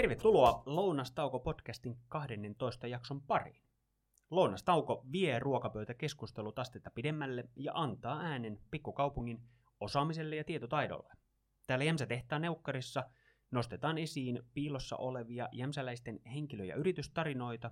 [0.00, 3.62] Tervetuloa Lounastauko-podcastin 12 jakson pariin.
[4.30, 9.40] Lounastauko vie ruokapöytäkeskustelut astetta pidemmälle ja antaa äänen pikkukaupungin
[9.80, 11.14] osaamiselle ja tietotaidolle.
[11.66, 13.04] Täällä Jämsä-tehtaan neukkarissa
[13.50, 17.70] nostetaan esiin piilossa olevia jämsäläisten henkilö- ja yritystarinoita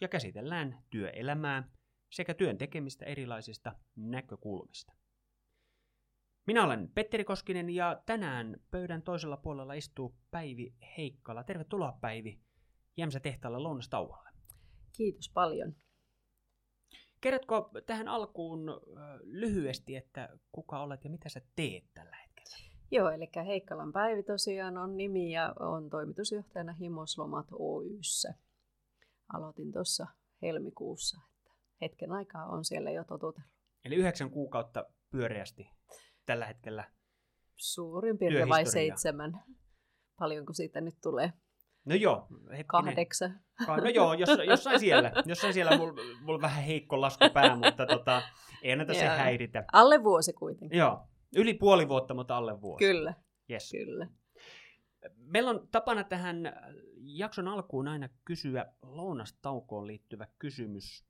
[0.00, 1.68] ja käsitellään työelämää
[2.10, 4.99] sekä työn tekemistä erilaisista näkökulmista.
[6.50, 11.44] Minä olen Petteri Koskinen ja tänään pöydän toisella puolella istuu Päivi Heikkala.
[11.44, 12.40] Tervetuloa Päivi
[12.96, 14.30] Jämsä tehtaalla lounastauolle.
[14.92, 15.76] Kiitos paljon.
[17.20, 18.80] Kerrotko tähän alkuun
[19.22, 22.56] lyhyesti, että kuka olet ja mitä sä teet tällä hetkellä?
[22.90, 28.34] Joo, eli Heikkalan Päivi tosiaan on nimi ja on toimitusjohtajana Himoslomat Oyssä.
[29.32, 30.06] Aloitin tuossa
[30.42, 33.52] helmikuussa, että hetken aikaa on siellä jo totutellut.
[33.84, 35.79] Eli yhdeksän kuukautta pyöreästi
[36.26, 36.84] tällä hetkellä
[37.60, 39.42] Suurin piirtein vai seitsemän.
[40.18, 41.32] Paljonko siitä nyt tulee?
[41.84, 42.26] No joo.
[42.30, 42.66] Hetkinen.
[42.66, 43.40] Kahdeksan.
[43.66, 45.12] No joo, jos, jossain siellä.
[45.26, 48.22] Jossain siellä mulla mul vähän heikko laskupää, mutta tota,
[48.62, 49.64] ei näitä se häiritä.
[49.72, 50.78] Alle vuosi kuitenkin.
[50.78, 51.08] Joo.
[51.36, 52.84] Yli puoli vuotta, mutta alle vuosi.
[52.84, 53.14] Kyllä.
[53.50, 53.70] Yes.
[53.70, 54.06] Kyllä.
[55.16, 56.36] Meillä on tapana tähän
[56.96, 61.04] jakson alkuun aina kysyä lounastaukoon liittyvä kysymys.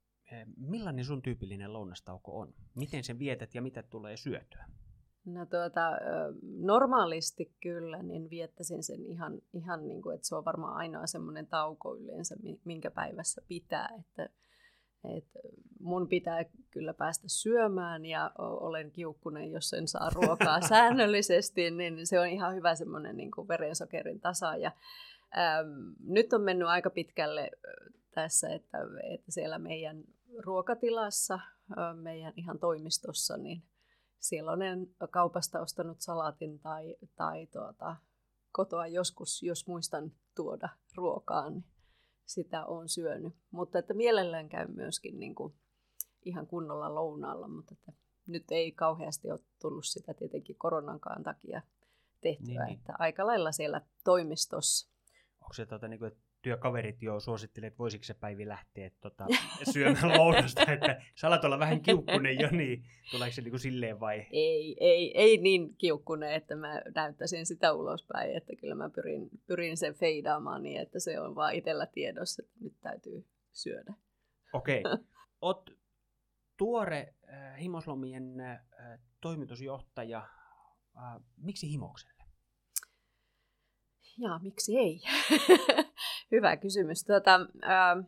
[0.56, 2.54] Millainen sun tyypillinen lounastauko on?
[2.74, 4.64] Miten sen vietät ja mitä tulee syötyä?
[5.24, 5.90] No tuota,
[6.42, 11.46] normaalisti kyllä, niin viettäisin sen ihan, ihan niin kuin, että se on varmaan ainoa semmoinen
[11.46, 14.28] tauko yleensä, minkä päivässä pitää, että,
[15.04, 15.38] että
[15.80, 22.20] mun pitää kyllä päästä syömään ja olen kiukkunen, jos en saa ruokaa säännöllisesti, niin se
[22.20, 24.56] on ihan hyvä semmoinen niin kuin verensokerin tasa.
[24.56, 24.72] Ja,
[25.38, 27.50] äm, nyt on mennyt aika pitkälle
[28.14, 28.78] tässä, että,
[29.14, 30.04] että siellä meidän
[30.38, 31.38] ruokatilassa,
[31.94, 33.62] meidän ihan toimistossa, niin
[34.20, 37.96] siellä olen kaupasta ostanut salaatin tai, tai tuota,
[38.52, 41.64] kotoa joskus, jos muistan tuoda ruokaa, niin
[42.26, 43.34] sitä on syönyt.
[43.50, 45.54] Mutta että mielellään käy myöskin niin kuin
[46.24, 47.92] ihan kunnolla lounaalla, mutta että
[48.26, 51.62] nyt ei kauheasti ole tullut sitä tietenkin koronankaan takia
[52.20, 52.78] tehtyä, niin, niin.
[52.78, 54.90] että aika lailla siellä toimistossa.
[55.40, 59.26] Onko se tuota, niin kuin, että työkaverit jo suosittelivat, että voisiko se Päivi lähteä tota,
[59.72, 64.00] syömään lounasta, että sä alat olla vähän kiukkunen jo, niin tuleeko se niin kuin silleen
[64.00, 64.26] vai?
[64.30, 69.76] Ei, ei, ei niin kiukkunen, että mä näyttäisin sitä ulospäin, että kyllä mä pyrin, pyrin
[69.76, 73.94] sen feidaamaan niin, että se on vaan itsellä tiedossa, että nyt täytyy syödä.
[74.52, 74.80] Okei.
[74.80, 74.98] Okay.
[75.40, 75.70] Oot
[76.56, 78.60] tuore äh, Himoslomien äh,
[79.20, 80.28] toimitusjohtaja.
[80.96, 82.24] Äh, miksi Himokselle?
[84.18, 85.00] Jaa, miksi ei?
[86.32, 87.04] Hyvä kysymys.
[87.04, 88.02] Tuota, ää,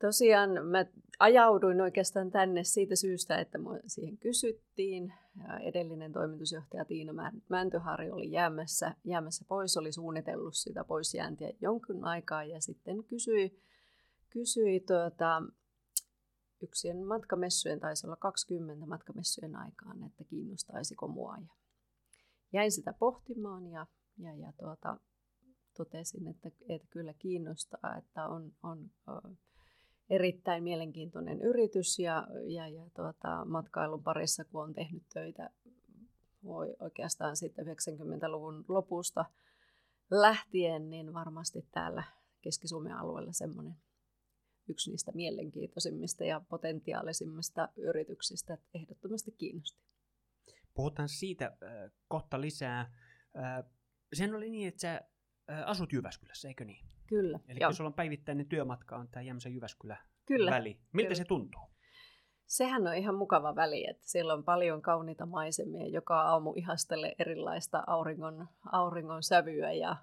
[0.00, 0.86] tosiaan mä
[1.18, 5.12] ajauduin oikeastaan tänne siitä syystä, että mua siihen kysyttiin.
[5.60, 12.60] Edellinen toimitusjohtaja Tiina Mäntyhari oli jäämässä, jäämässä pois, oli suunnitellut sitä poisjääntiä jonkun aikaa ja
[12.60, 13.62] sitten kysyi,
[14.30, 15.42] kysyi tuota,
[16.62, 21.36] yksien matkamessujen, taisi olla 20 matkamessujen aikaan, että kiinnostaisiko mua.
[21.40, 21.54] Ja
[22.52, 23.86] jäin sitä pohtimaan ja,
[24.18, 24.96] ja, ja tuota,
[25.76, 28.90] totesin, että, että kyllä kiinnostaa, että on, on
[30.10, 35.50] erittäin mielenkiintoinen yritys ja, ja, ja tuota, matkailun parissa, kun on tehnyt töitä
[36.46, 39.24] voi oikeastaan sitten 90-luvun lopusta
[40.10, 42.04] lähtien, niin varmasti täällä
[42.42, 43.76] Keski-Suomen alueella semmoinen
[44.68, 49.80] yksi niistä mielenkiintoisimmista ja potentiaalisimmista yrityksistä, että ehdottomasti kiinnosti.
[50.74, 52.80] Puhutaan siitä äh, kohta lisää.
[52.80, 53.64] Äh,
[54.12, 55.00] sen oli niin, että sä
[55.66, 56.86] asut Jyväskylässä, eikö niin?
[57.06, 57.40] Kyllä.
[57.48, 59.96] Eli jos sulla on päivittäinen työmatka, on tämä Jämsä Jyväskylä
[60.26, 60.50] Kyllä.
[60.50, 60.80] väli.
[60.92, 61.14] Miltä Kyllä.
[61.14, 61.62] se tuntuu?
[62.46, 65.86] Sehän on ihan mukava väli, että siellä on paljon kauniita maisemia.
[65.86, 69.96] Joka aamu ihastelee erilaista auringon, auringon sävyä ja,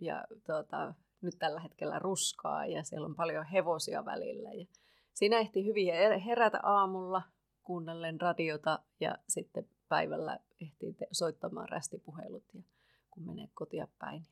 [0.00, 4.52] ja tuota, nyt tällä hetkellä ruskaa ja siellä on paljon hevosia välillä.
[4.52, 4.66] Ja
[5.14, 7.22] siinä ehti hyvin herätä aamulla
[7.62, 12.62] kuunnellen radiota ja sitten päivällä ehtii soittamaan rästipuhelut ja
[13.10, 14.26] kun menee kotia päin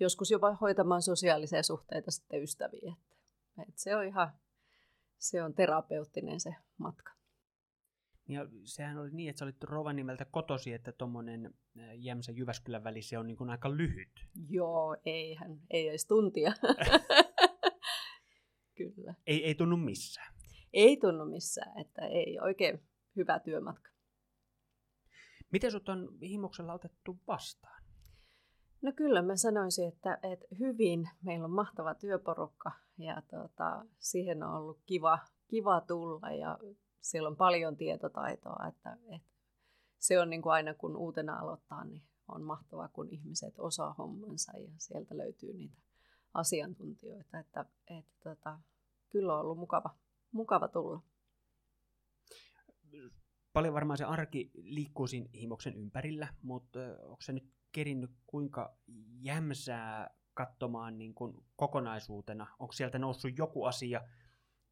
[0.00, 2.92] joskus jopa hoitamaan sosiaalisia suhteita sitten ystäviä.
[2.92, 4.32] Että, että se on ihan,
[5.18, 7.12] se on terapeuttinen se matka.
[8.28, 11.54] Ja sehän oli niin, että sä olit Rovaniemeltä kotosi, että tuommoinen
[11.94, 14.26] Jämsä Jyväskylän väli se on niin kuin aika lyhyt.
[14.50, 16.52] Joo, eihän, ei edes tuntia.
[18.78, 19.14] Kyllä.
[19.26, 20.34] Ei, ei tunnu missään.
[20.72, 22.82] Ei tunnu missään, että ei oikein
[23.16, 23.90] hyvä työmatka.
[25.52, 27.77] Miten sut on himoksella otettu vastaan?
[28.82, 31.10] No kyllä mä sanoisin, että, että hyvin.
[31.22, 36.58] Meillä on mahtava työporukka ja tota, siihen on ollut kiva, kiva tulla ja
[37.00, 38.66] siellä on paljon tietotaitoa.
[38.68, 39.28] Että, että
[39.98, 44.58] se on niin kuin aina kun uutena aloittaa, niin on mahtavaa, kun ihmiset osaa hommansa
[44.58, 45.76] ja sieltä löytyy niitä
[46.34, 47.38] asiantuntijoita.
[47.38, 48.58] Että, että tota,
[49.08, 49.90] kyllä on ollut mukava,
[50.32, 51.02] mukava tulla.
[53.52, 58.78] Paljon varmaan se arki liikkuu siinä himoksen ympärillä, mutta onko se nyt kerinnyt kuinka
[59.20, 62.46] jämsää katsomaan niin kuin kokonaisuutena?
[62.58, 64.00] Onko sieltä noussut joku asia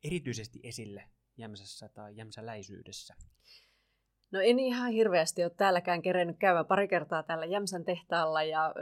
[0.04, 1.04] erityisesti esille
[1.36, 3.14] jämsässä tai jämsäläisyydessä?
[4.30, 8.74] No en ihan hirveästi ole täälläkään kerennyt käydä pari kertaa täällä Jämsän tehtaalla ja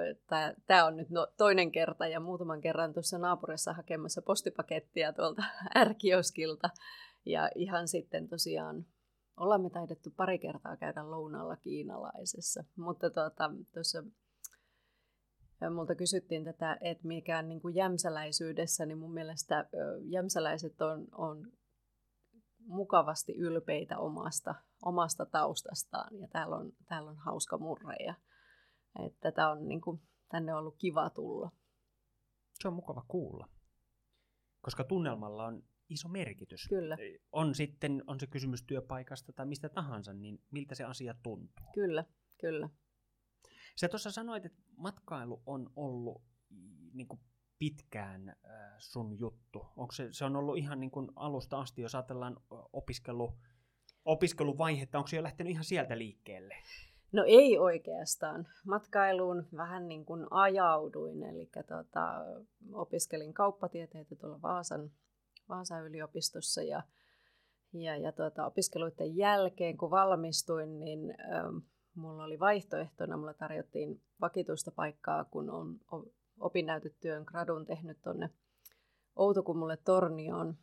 [0.67, 5.43] tämä on nyt no, toinen kerta ja muutaman kerran tuossa naapurissa hakemassa postipakettia tuolta
[5.77, 6.71] ärkioskilta
[7.25, 8.87] ja ihan sitten tosiaan
[9.37, 14.03] ollaan me taidettu pari kertaa käydä lounalla kiinalaisessa, mutta tuota, tuossa
[15.71, 19.69] multa kysyttiin tätä, että mikä niin kuin jämsäläisyydessä, niin mun mielestä
[20.05, 21.53] jämsäläiset on, on
[22.67, 24.55] mukavasti ylpeitä omasta,
[24.85, 28.15] omasta taustastaan ja täällä on, täällä on hauska murre ja
[29.05, 31.51] että tätä on niin kuin, tänne on ollut kiva tulla.
[32.55, 33.49] Se on mukava kuulla,
[34.61, 35.63] koska tunnelmalla on
[35.95, 36.69] iso merkitys.
[36.69, 36.97] Kyllä.
[37.33, 41.67] On sitten, on se kysymys työpaikasta tai mistä tahansa, niin miltä se asia tuntuu.
[41.75, 42.05] Kyllä,
[42.41, 42.69] kyllä.
[43.77, 46.23] Sä tuossa sanoit, että matkailu on ollut
[46.93, 47.21] niin kuin
[47.59, 48.37] pitkään
[48.79, 49.67] sun juttu?
[49.77, 52.37] Onko se, se on ollut ihan niin kuin alusta asti, jos ajatellaan
[52.73, 53.39] opiskelu,
[54.05, 56.55] opiskeluvaihetta, onko se jo lähtenyt ihan sieltä liikkeelle?
[57.13, 58.49] No ei oikeastaan.
[58.67, 62.25] Matkailuun vähän niin kuin ajauduin, eli tota,
[62.73, 64.91] opiskelin kauppatieteitä tuolla Vaasan,
[65.49, 66.83] Vaasan yliopistossa ja,
[67.73, 71.57] ja, ja tuota, opiskeluiden jälkeen, kun valmistuin, niin ähm,
[71.95, 75.81] mulla oli vaihtoehtona, mulla tarjottiin vakituista paikkaa, kun on,
[76.41, 78.31] opinnäytetyön gradun tehnyt tuonne
[79.17, 80.57] Outokummulle Tornioon.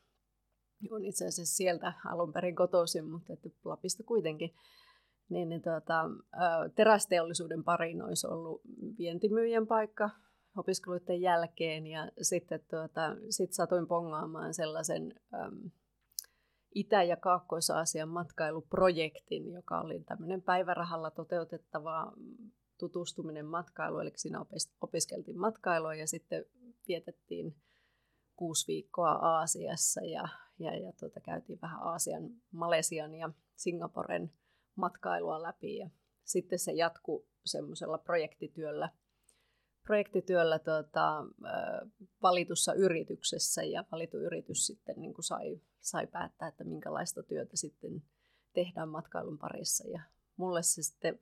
[0.91, 4.55] On itse asiassa sieltä alun perin kotoisin, mutta että Lapista kuitenkin.
[5.29, 6.09] Niin, niin tuota,
[6.75, 8.61] terästeollisuuden pariin olisi ollut
[8.97, 10.09] vientimyyjän paikka
[10.57, 15.71] opiskeluiden jälkeen ja sitten tuota, sit satuin pongaamaan sellaisen äm,
[16.75, 22.13] Itä- ja Kaakkois-Aasian matkailuprojektin, joka oli tämmöinen päivärahalla toteutettava
[22.77, 24.45] tutustuminen matkailuun, eli siinä
[24.81, 26.45] opiskeltiin matkailua ja sitten
[26.87, 27.55] vietettiin
[28.35, 30.27] kuusi viikkoa Aasiassa ja,
[30.59, 34.31] ja, ja tuota, käytiin vähän Aasian, Malesian ja Singaporen
[34.75, 35.77] matkailua läpi.
[35.77, 35.89] Ja
[36.23, 38.89] sitten se jatkuu semmoisella projektityöllä,
[39.83, 41.23] projektityöllä tuota,
[42.21, 48.03] valitussa yrityksessä ja valitu yritys sitten niin kuin sai, sai päättää, että minkälaista työtä sitten
[48.53, 50.01] tehdään matkailun parissa ja
[50.35, 51.19] mulle se sitten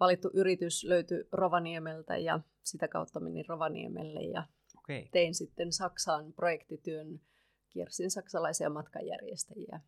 [0.00, 4.46] valittu yritys löytyi Rovaniemeltä ja sitä kautta menin Rovaniemelle ja
[4.78, 5.08] okay.
[5.12, 7.20] tein sitten Saksaan projektityön,
[7.68, 9.80] kiersin saksalaisia matkanjärjestäjiä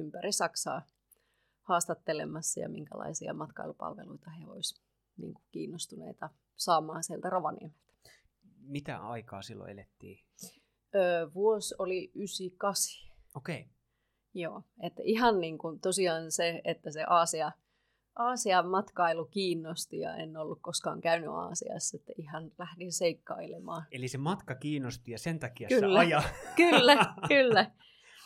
[0.00, 0.82] ympäri Saksaa
[1.62, 4.85] haastattelemassa ja minkälaisia matkailupalveluita he olisivat
[5.16, 7.86] niin kiinnostuneita saamaan sieltä Rovaniemeltä.
[8.60, 10.24] Mitä aikaa silloin elettiin?
[10.94, 13.10] Öö, vuosi oli 98.
[13.34, 13.60] Okei.
[13.60, 13.72] Okay.
[14.34, 17.52] Joo, että ihan niin kuin tosiaan se, että se Aasia–
[18.16, 23.82] Aasian matkailu kiinnosti ja en ollut koskaan käynyt Aasiassa, että ihan lähdin seikkailemaan.
[23.92, 26.22] Eli se matka kiinnosti ja sen takia kyllä, sä aja.
[26.56, 26.96] Kyllä,
[27.28, 27.70] kyllä.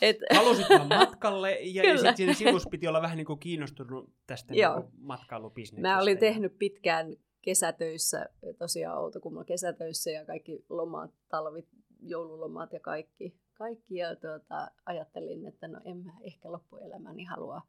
[0.01, 0.17] Et...
[0.35, 4.53] Halusit tulla matkalle ja, ja sitten siinä sivussa piti olla vähän niin kuin kiinnostunut tästä
[4.53, 4.67] niin
[4.99, 5.89] matkailubisneksestä.
[5.89, 8.29] Mä olin tehnyt pitkään kesätöissä,
[8.59, 11.69] tosiaan Outokummulla kesätöissä ja kaikki lomat, talvit,
[12.03, 13.35] joululomat ja kaikki.
[13.55, 17.63] kaikki ja tuota, ajattelin, että no en mä ehkä loppuelämäni halua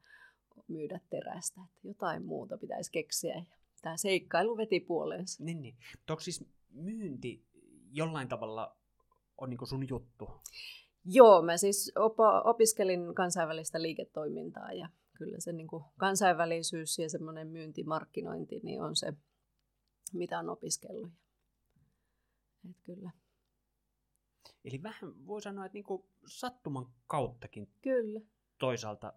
[0.68, 3.34] myydä terästä, että jotain muuta pitäisi keksiä.
[3.34, 3.44] Ja
[3.82, 5.44] tämä seikkailu veti puoleensa.
[5.44, 5.76] Niin, niin.
[6.10, 7.44] Onko siis myynti
[7.90, 8.76] jollain tavalla
[9.38, 10.30] on niin sun juttu?
[11.04, 17.48] Joo, mä siis opo, opiskelin kansainvälistä liiketoimintaa ja kyllä se niin kuin kansainvälisyys ja semmoinen
[17.48, 19.12] myyntimarkkinointi niin on se,
[20.12, 21.12] mitä on opiskellut.
[22.70, 23.10] Et kyllä.
[24.64, 28.20] Eli vähän voi sanoa, että niin kuin sattuman kauttakin kyllä.
[28.58, 29.12] toisaalta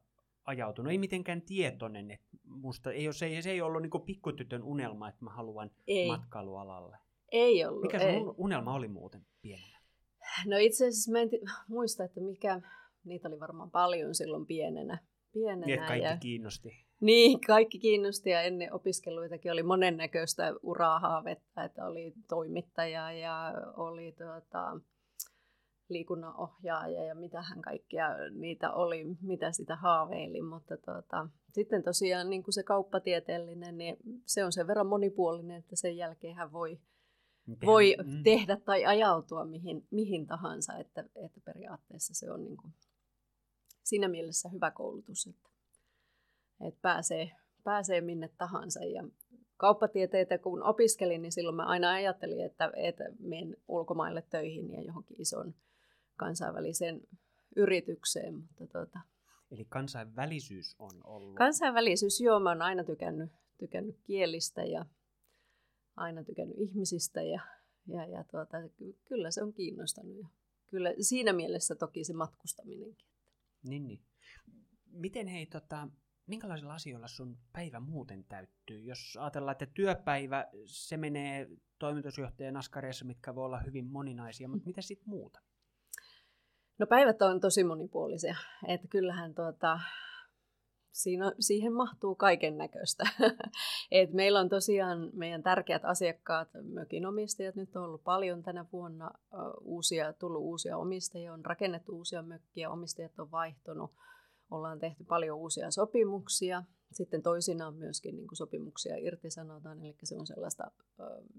[0.46, 0.92] ajautunut.
[0.92, 2.12] Ei mitenkään tietoinen.
[2.12, 5.72] Että musta ei ole, se, ei, se ei ollut niin pikkutytön unelma, että mä haluan
[5.88, 6.08] ei.
[6.08, 6.98] matkailualalle.
[7.32, 7.82] Ei ollut.
[7.82, 8.22] Mikä sun ei.
[8.38, 9.75] unelma oli muuten pienenä?
[10.46, 11.34] No itse asiassa mä en t-
[11.68, 12.62] muista, että mikä,
[13.04, 14.98] niitä oli varmaan paljon silloin pienenä.
[15.34, 16.18] pienenä niin, kaikki ja...
[16.18, 16.86] kiinnosti.
[17.01, 24.12] Niin, kaikki kiinnosti ja ennen opiskeluitakin oli monennäköistä uraa haavetta, että oli toimittaja ja oli
[24.12, 24.80] tuota,
[25.89, 32.54] liikunnanohjaaja ja mitähän kaikkia niitä oli, mitä sitä haaveili, mutta tuota, sitten tosiaan niin kuin
[32.54, 36.80] se kauppatieteellinen, niin se on sen verran monipuolinen, että sen jälkeen hän voi,
[37.66, 38.24] voi mm.
[38.24, 42.74] tehdä tai ajautua mihin, mihin tahansa, että, että periaatteessa se on niin kuin
[43.84, 45.50] siinä mielessä hyvä koulutus, että,
[46.62, 47.32] että pääsee,
[47.64, 49.04] pääsee minne tahansa ja
[49.58, 55.22] kauppatieteitä kun opiskelin, niin silloin mä aina ajattelin, että, että menen ulkomaille töihin ja johonkin
[55.22, 55.56] ison
[56.18, 57.02] kansainväliseen
[57.56, 58.36] yritykseen.
[58.36, 59.00] Mutta tuota,
[59.52, 61.36] Eli kansainvälisyys on ollut...
[61.36, 64.86] Kansainvälisyys, joo, mä oon aina tykännyt, tykännyt kielistä ja
[65.96, 67.42] aina tykännyt ihmisistä ja,
[67.88, 68.58] ja, ja tuota,
[69.06, 70.18] kyllä se on kiinnostanut.
[70.18, 70.28] Ja
[70.68, 73.08] kyllä siinä mielessä toki se matkustaminenkin.
[73.64, 74.02] Niin, niin.
[74.92, 75.88] Miten hei, tota,
[76.28, 78.82] minkälaisilla asioilla sun päivä muuten täyttyy?
[78.82, 81.50] Jos ajatellaan, että työpäivä, se menee
[81.80, 85.40] toimitusjohtajan askareissa, mitkä voi olla hyvin moninaisia, mutta mitä sitten muuta?
[86.78, 88.36] No päivät on tosi monipuolisia.
[88.68, 89.80] Että kyllähän tuota,
[90.96, 93.04] siinä, siihen mahtuu kaiken näköistä.
[93.92, 99.12] Et meillä on tosiaan meidän tärkeät asiakkaat, mökinomistajat, nyt on ollut paljon tänä vuonna
[99.62, 103.92] uusia, tullut uusia omistajia, on rakennettu uusia mökkiä, omistajat on vaihtunut,
[104.52, 106.64] ollaan tehty paljon uusia sopimuksia.
[106.92, 110.72] Sitten toisinaan myöskin niin kuin sopimuksia irtisanotaan, eli se on sellaista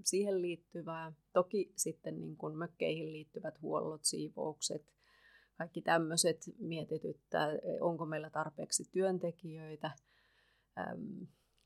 [0.05, 1.13] siihen liittyvää.
[1.33, 4.96] Toki sitten niin kuin mökkeihin liittyvät huollot, siivoukset,
[5.59, 7.49] kaikki tämmöiset mietityttää,
[7.81, 9.91] onko meillä tarpeeksi työntekijöitä,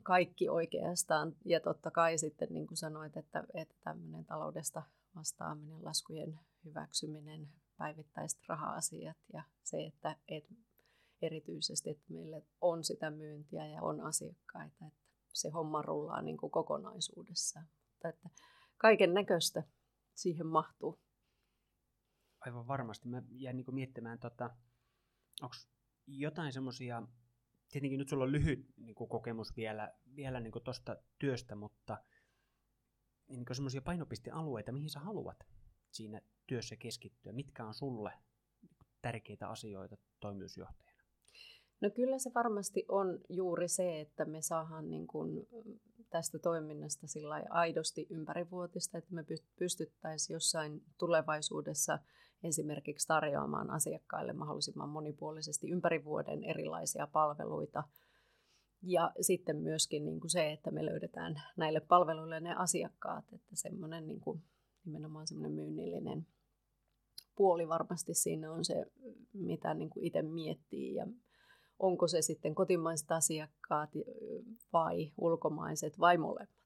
[0.02, 1.37] kaikki oikeastaan.
[1.44, 4.82] Ja totta kai sitten, niin kuin sanoit, että, että tämmöinen taloudesta
[5.16, 10.54] vastaaminen, laskujen hyväksyminen, päivittäiset raha-asiat ja se, että, että
[11.23, 15.00] erityisesti, että meille on sitä myyntiä ja on asiakkaita, että
[15.32, 17.66] se homma rullaa niin kuin kokonaisuudessaan.
[17.90, 18.30] Mutta että
[18.78, 19.62] kaiken näköistä
[20.14, 20.99] siihen mahtuu
[22.40, 23.09] aivan varmasti.
[23.09, 24.50] Mä jäin niin miettimään, tota,
[25.42, 25.54] onko
[26.06, 27.02] jotain semmoisia,
[27.73, 31.99] tietenkin nyt sulla on lyhyt niin kokemus vielä, vielä niin tuosta työstä, mutta
[33.28, 35.47] niin semmoisia painopistealueita, mihin sä haluat
[35.90, 37.32] siinä työssä keskittyä?
[37.32, 38.12] Mitkä on sulle
[39.02, 40.89] tärkeitä asioita toimitusjohtajana?
[41.80, 45.49] No kyllä se varmasti on juuri se, että me saadaan niin kuin
[46.10, 49.25] tästä toiminnasta sillä aidosti ympärivuotista, että me
[49.58, 51.99] pystyttäisiin jossain tulevaisuudessa–
[52.42, 57.82] esimerkiksi tarjoamaan asiakkaille mahdollisimman monipuolisesti ympäri vuoden erilaisia palveluita.
[58.82, 64.06] Ja sitten myöskin niin kuin se, että me löydetään näille palveluille ne asiakkaat, että semmoinen
[64.06, 64.42] niin kuin,
[64.84, 66.26] nimenomaan semmoinen myynnillinen
[67.37, 68.87] puoli varmasti siinä on se,
[69.32, 71.06] mitä niin kuin itse miettii ja
[71.80, 73.90] onko se sitten kotimaiset asiakkaat
[74.72, 76.56] vai ulkomaiset vai molemmat.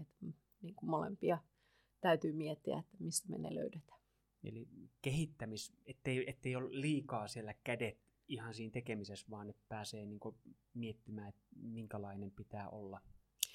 [0.00, 0.08] Et,
[0.62, 1.38] niin kuin molempia
[2.00, 4.00] täytyy miettiä, että mistä me ne löydetään.
[4.44, 4.68] Eli
[5.02, 7.98] kehittämis, ettei, ettei ole liikaa siellä kädet
[8.28, 10.20] ihan siinä tekemisessä, vaan että pääsee niin
[10.74, 13.00] miettimään, että minkälainen pitää olla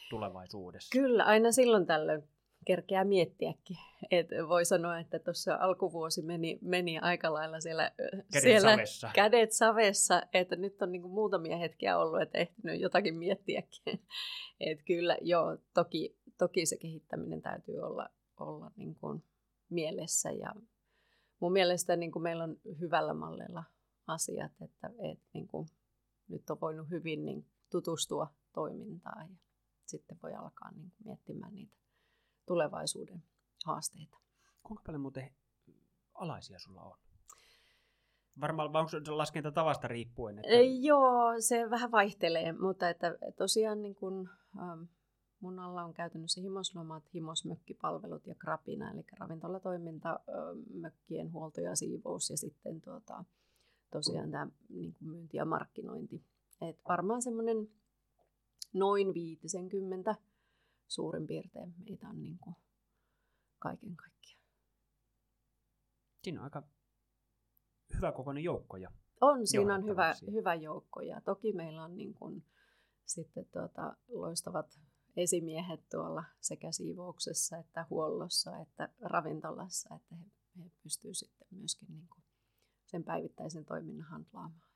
[0.09, 0.99] tulevaisuudessa.
[0.99, 2.23] Kyllä, aina silloin tällöin
[2.65, 3.77] kerkeää miettiäkin.
[4.11, 7.91] Et voi sanoa, että tuossa alkuvuosi meni, meni aika lailla siellä,
[8.33, 9.09] kädet, siellä savessa.
[9.15, 13.83] kädet savessa, että nyt on niin muutamia hetkiä ollut, että ehtinyt jotakin miettiäkin.
[14.59, 19.23] Et kyllä, joo, toki, toki se kehittäminen täytyy olla, olla niin kuin
[19.69, 20.53] mielessä ja
[21.39, 23.63] mun mielestä niin kuin meillä on hyvällä mallilla
[24.07, 25.67] asiat, että, että niin kuin
[26.27, 29.37] nyt on voinut hyvin niin tutustua toimintaan ja
[29.85, 31.79] sitten voi alkaa niin kuin miettimään niitä
[32.49, 33.23] tulevaisuuden
[33.65, 34.17] haasteita.
[34.63, 35.31] Kuinka paljon muuten
[36.13, 36.97] alaisia sulla on?
[38.41, 40.39] Varmaan onko se laskenta tavasta riippuen?
[40.39, 40.49] Että...
[40.81, 44.29] Joo, se vähän vaihtelee, mutta että tosiaan niin kuin,
[44.59, 44.83] ähm,
[45.39, 50.19] Mun alla on käytännössä himoslomat, himosmökkipalvelut ja krapina, eli ravintolatoiminta,
[50.73, 53.23] mökkien huolto ja siivous ja sitten tuota,
[53.91, 56.23] tosiaan tämä niin kuin myynti ja markkinointi.
[56.61, 57.69] Et varmaan semmoinen
[58.73, 60.15] noin 50
[60.89, 62.55] suurin piirtein meitä on niin kuin
[63.59, 64.43] kaiken kaikkiaan.
[66.23, 66.63] Siinä on aika
[67.95, 68.77] hyvä kokoinen joukko.
[68.77, 68.91] Ja
[69.21, 72.45] on, siinä on hyvä, hyvä joukko ja toki meillä on niin kuin,
[73.05, 74.79] sitten tuota, loistavat
[75.15, 80.25] esimiehet tuolla sekä siivouksessa että huollossa että ravintolassa, että he,
[80.63, 82.23] he pystyvät sitten myöskin niin kuin
[82.85, 84.53] sen päivittäisen toiminnan handlaamaan.
[84.55, 84.67] Että,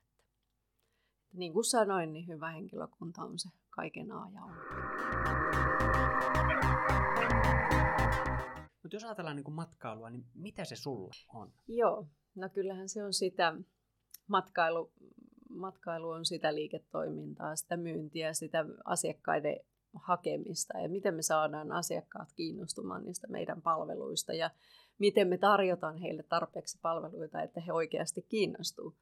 [1.24, 5.73] että niin kuin sanoin, niin hyvä henkilökunta on se kaiken A ja O.
[8.94, 11.52] Mutta jos ajatellaan niin kuin matkailua, niin mitä se sulla on?
[11.68, 13.54] Joo, no kyllähän se on sitä
[14.26, 14.92] matkailu,
[15.48, 19.60] matkailu on sitä liiketoimintaa, sitä myyntiä, sitä asiakkaiden
[19.94, 24.50] hakemista ja miten me saadaan asiakkaat kiinnostumaan niistä meidän palveluista ja
[24.98, 28.96] miten me tarjotaan heille tarpeeksi palveluita, että he oikeasti kiinnostuu.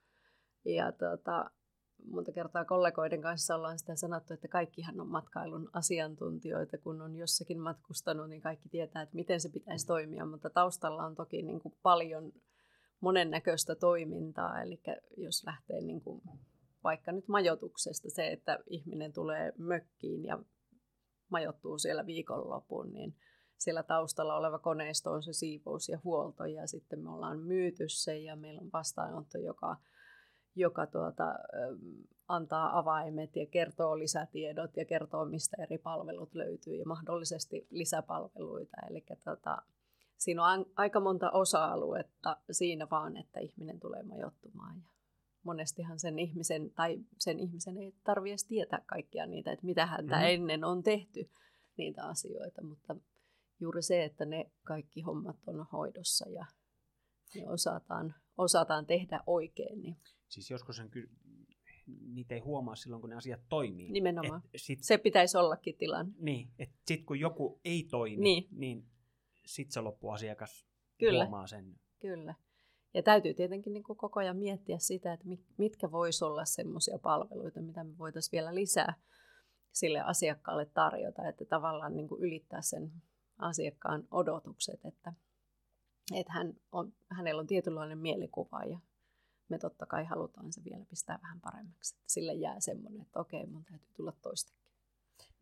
[0.64, 1.50] Ja tota,
[2.10, 6.78] monta kertaa kollegoiden kanssa ollaan sitä sanottu, että kaikkihan on matkailun asiantuntijoita.
[6.78, 11.14] Kun on jossakin matkustanut, niin kaikki tietää, että miten se pitäisi toimia, mutta taustalla on
[11.14, 12.32] toki niin kuin paljon
[13.00, 14.62] monennäköistä toimintaa.
[14.62, 14.80] Eli
[15.16, 16.22] jos lähtee niin kuin
[16.84, 20.38] vaikka nyt majoituksesta se, että ihminen tulee mökkiin ja
[21.30, 23.16] majoittuu siellä viikonlopun, niin
[23.58, 28.18] siellä taustalla oleva koneisto on se siivous ja huolto ja sitten me ollaan myyty se
[28.18, 29.76] ja meillä on vastaanotto, joka,
[30.54, 31.34] joka tuota,
[32.28, 38.76] antaa avaimet ja kertoo lisätiedot ja kertoo, mistä eri palvelut löytyy ja mahdollisesti lisäpalveluita.
[38.90, 39.62] Eli tuota,
[40.18, 44.76] siinä on aika monta osa-aluetta siinä vaan, että ihminen tulee majoittumaan.
[44.76, 44.88] Ja
[45.42, 50.24] monestihan sen ihmisen, tai sen ihmisen ei tarvitse tietää kaikkia niitä, että mitä häntä mm.
[50.24, 51.30] ennen on tehty
[51.76, 52.96] niitä asioita, mutta
[53.60, 56.46] juuri se, että ne kaikki hommat on hoidossa ja
[57.34, 59.82] ne osataan, osataan tehdä oikein.
[59.82, 59.96] Niin.
[60.32, 60.90] Siis joskus sen
[61.86, 63.92] niitä ei huomaa silloin, kun ne asiat toimii.
[63.92, 64.42] Nimenomaan.
[64.54, 66.14] Et sit, se pitäisi ollakin tilanne.
[66.18, 68.86] Niin, että sitten kun joku ei toimi, niin, niin
[69.46, 70.66] sitten se loppuasiakas
[70.98, 71.24] Kyllä.
[71.24, 71.74] huomaa sen.
[72.00, 72.34] Kyllä.
[72.94, 75.26] Ja täytyy tietenkin niin kuin koko ajan miettiä sitä, että
[75.58, 78.94] mitkä voisi olla semmoisia palveluita, mitä me voitaisiin vielä lisää
[79.72, 82.92] sille asiakkaalle tarjota, että tavallaan niin kuin ylittää sen
[83.38, 85.12] asiakkaan odotukset, että,
[86.14, 88.78] että hän on, hänellä on tietynlainen mielikuva ja
[89.52, 93.46] me totta kai halutaan se vielä pistää vähän paremmaksi, että sille jää semmoinen, että okei,
[93.46, 94.62] mun täytyy tulla toistakin.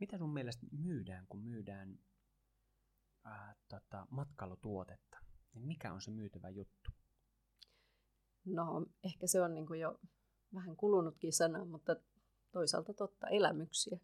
[0.00, 1.99] Mitä sun mielestä myydään, kun myydään
[3.25, 5.19] ää, tota, matkailutuotetta?
[5.55, 6.90] Niin mikä on se myytävä juttu?
[8.45, 10.00] No, ehkä se on niin kuin jo
[10.55, 11.97] vähän kulunutkin sana, mutta
[12.52, 13.99] toisaalta totta, elämyksiä.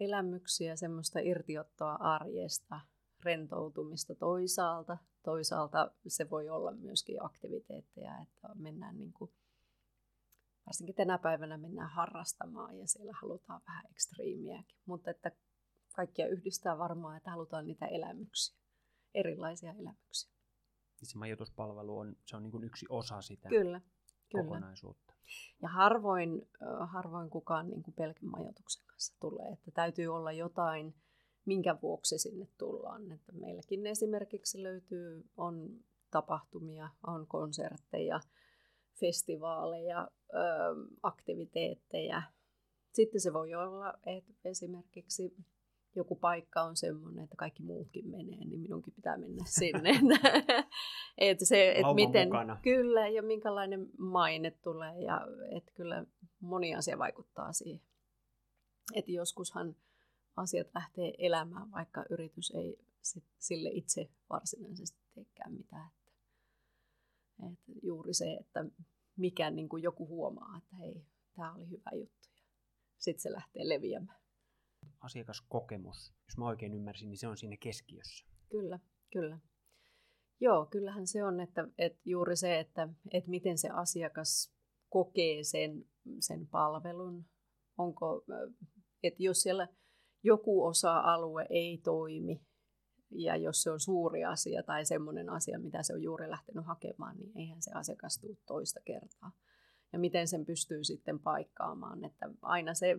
[0.00, 2.80] Elämyksiä, semmoista irtiottoa arjesta,
[3.22, 4.98] rentoutumista toisaalta.
[5.26, 9.30] Toisaalta se voi olla myöskin aktiviteetteja, että mennään niin kuin,
[10.66, 14.76] varsinkin tänä päivänä mennään harrastamaan ja siellä halutaan vähän ekstriimiäkin.
[14.84, 15.30] Mutta että
[15.96, 18.56] kaikkia yhdistää varmaan, että halutaan niitä elämyksiä,
[19.14, 20.30] erilaisia elämyksiä.
[21.00, 23.80] Niin se majoituspalvelu on, se on niin kuin yksi osa sitä kyllä,
[24.32, 25.12] kokonaisuutta.
[25.12, 25.26] Kyllä.
[25.62, 26.48] Ja harvoin,
[26.86, 30.94] harvoin kukaan niin kuin pelkän majoituksen kanssa tulee, että täytyy olla jotain,
[31.46, 33.12] minkä vuoksi sinne tullaan.
[33.12, 35.80] Että meilläkin esimerkiksi löytyy, on
[36.10, 38.20] tapahtumia, on konsertteja,
[39.00, 40.08] festivaaleja,
[41.02, 42.22] aktiviteetteja.
[42.92, 45.36] Sitten se voi olla, että esimerkiksi
[45.96, 49.90] joku paikka on semmoinen, että kaikki muutkin menee, niin minunkin pitää mennä sinne.
[51.18, 52.58] että se, et miten, mukana.
[52.62, 55.20] Kyllä, ja minkälainen maine tulee, ja
[55.56, 56.04] että kyllä
[56.40, 57.86] moni asia vaikuttaa siihen.
[58.94, 59.76] Että joskushan
[60.36, 65.90] asiat lähtee elämään, vaikka yritys ei sit sille itse varsinaisesti teekään mitään.
[65.96, 66.12] Että,
[67.52, 68.64] että juuri se, että
[69.16, 72.42] mikä niin kuin joku huomaa, että hei, tämä oli hyvä juttu, ja
[72.98, 74.26] sitten se lähtee leviämään
[75.00, 78.26] asiakaskokemus, jos mä oikein ymmärsin, niin se on siinä keskiössä.
[78.50, 78.78] Kyllä,
[79.12, 79.38] kyllä.
[80.40, 84.52] Joo, kyllähän se on, että, että juuri se, että, että miten se asiakas
[84.88, 85.84] kokee sen,
[86.20, 87.24] sen palvelun.
[87.78, 88.24] Onko,
[89.02, 89.68] että jos siellä
[90.26, 92.40] joku osa-alue ei toimi,
[93.10, 97.16] ja jos se on suuri asia tai semmoinen asia, mitä se on juuri lähtenyt hakemaan,
[97.16, 99.32] niin eihän se asiakas tule toista kertaa.
[99.92, 102.98] Ja miten sen pystyy sitten paikkaamaan, että aina se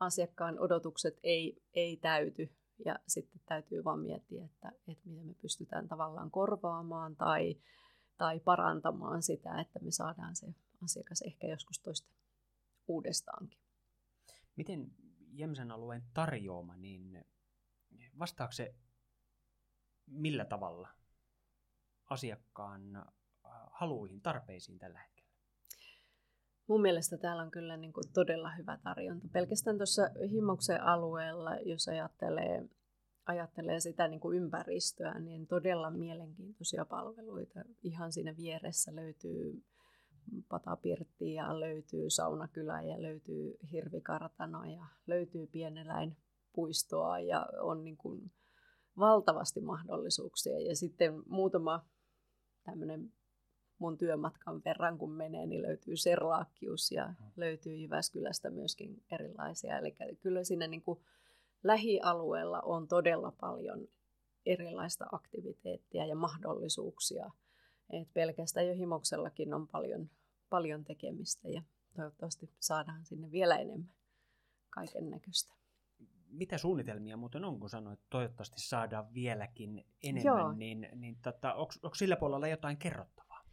[0.00, 2.50] asiakkaan odotukset ei, ei täyty
[2.84, 7.56] ja sitten täytyy vaan miettiä, että, että miten me pystytään tavallaan korvaamaan tai,
[8.16, 10.46] tai parantamaan sitä, että me saadaan se
[10.84, 12.08] asiakas ehkä joskus toista
[12.88, 13.58] uudestaankin.
[14.56, 14.90] Miten
[15.36, 17.24] Jämsän alueen tarjoama, niin
[18.18, 18.74] vastaako se
[20.06, 20.88] millä tavalla
[22.10, 23.02] asiakkaan äh,
[23.70, 25.30] haluihin, tarpeisiin tällä hetkellä?
[26.66, 29.28] Mun mielestä täällä on kyllä niin kuin todella hyvä tarjonta.
[29.32, 32.68] Pelkästään tuossa Himmoksen alueella, jos ajattelee,
[33.26, 37.60] ajattelee sitä niin kuin ympäristöä, niin todella mielenkiintoisia palveluita.
[37.82, 39.64] Ihan siinä vieressä löytyy
[40.48, 48.32] patapirtti ja löytyy saunakylä ja löytyy hirvikartano ja löytyy pieneläinpuistoa ja on niin kuin
[48.98, 50.58] valtavasti mahdollisuuksia.
[50.60, 51.84] Ja sitten muutama
[52.64, 53.12] tämmöinen
[53.78, 57.14] mun työmatkan verran, kun menee, niin löytyy Serlaakkius ja mm.
[57.36, 59.78] löytyy Jyväskylästä myöskin erilaisia.
[59.78, 61.00] Eli kyllä siinä niin kuin
[61.62, 63.88] lähialueella on todella paljon
[64.46, 67.30] erilaista aktiviteettia ja mahdollisuuksia.
[67.90, 70.10] Et pelkästään jo Himoksellakin on paljon,
[70.50, 71.62] paljon tekemistä ja
[71.96, 73.94] toivottavasti saadaan sinne vielä enemmän
[74.70, 75.54] kaiken näköistä.
[76.28, 80.52] Mitä suunnitelmia muuten on, kun sanoit, että toivottavasti saadaan vieläkin enemmän, Joo.
[80.52, 83.44] niin, niin tota, onko sillä puolella jotain kerrottavaa?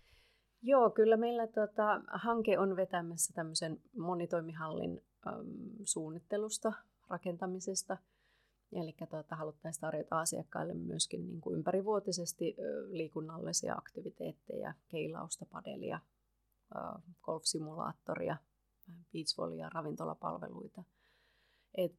[0.62, 5.36] Joo, kyllä meillä tota, hanke on vetämässä tämmöisen monitoimihallin äm,
[5.84, 6.74] suunnittelusta,
[7.10, 7.98] rakentamisesta.
[8.72, 12.56] Eli tota, haluttaisiin tarjota asiakkaille myöskin niin kuin ympärivuotisesti
[12.90, 16.00] liikunnallisia aktiviteetteja, keilausta, padelia,
[17.22, 18.38] golfsimulaattoria,
[19.12, 20.84] beachvolleya, ravintolapalveluita.
[21.76, 21.96] Et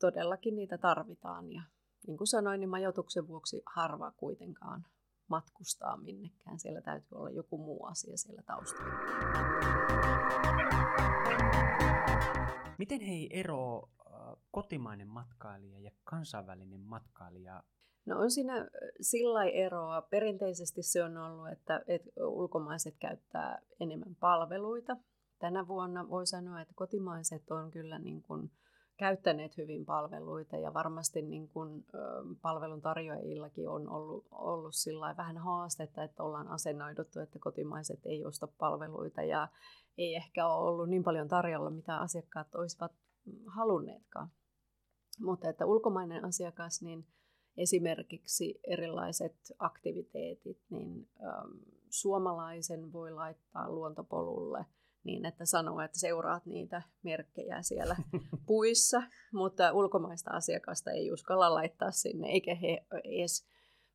[0.00, 1.52] todellakin niitä tarvitaan.
[1.52, 1.62] Ja
[2.06, 4.86] niin kuin sanoin, niin majoituksen vuoksi harva kuitenkaan
[5.28, 6.58] matkustaa minnekään.
[6.58, 8.92] Siellä täytyy olla joku muu asia siellä taustalla.
[12.78, 13.88] Miten hei ero
[14.52, 17.62] kotimainen matkailija ja kansainvälinen matkailija?
[18.06, 18.68] No on siinä
[19.00, 20.02] sillä eroa.
[20.02, 24.96] Perinteisesti se on ollut, että, että ulkomaiset käyttää enemmän palveluita.
[25.38, 28.50] Tänä vuonna voi sanoa, että kotimaiset on kyllä niin kuin
[28.96, 31.84] käyttäneet hyvin palveluita ja varmasti niin kuin,
[32.42, 38.48] palvelun tarjoajillakin on ollut, ollut sillä vähän haastetta, että ollaan asennoiduttu, että kotimaiset ei osta
[38.58, 39.48] palveluita ja
[39.98, 42.92] ei ehkä ole ollut niin paljon tarjolla, mitä asiakkaat olisivat
[43.46, 44.30] halunneetkaan.
[45.20, 47.06] Mutta että ulkomainen asiakas, niin
[47.56, 51.58] esimerkiksi erilaiset aktiviteetit, niin äm,
[51.90, 54.66] suomalaisen voi laittaa luontopolulle–
[55.04, 57.96] niin, että sanoo, että seuraat niitä merkkejä siellä
[58.46, 63.46] puissa, mutta ulkomaista asiakasta ei uskalla laittaa sinne, eikä he edes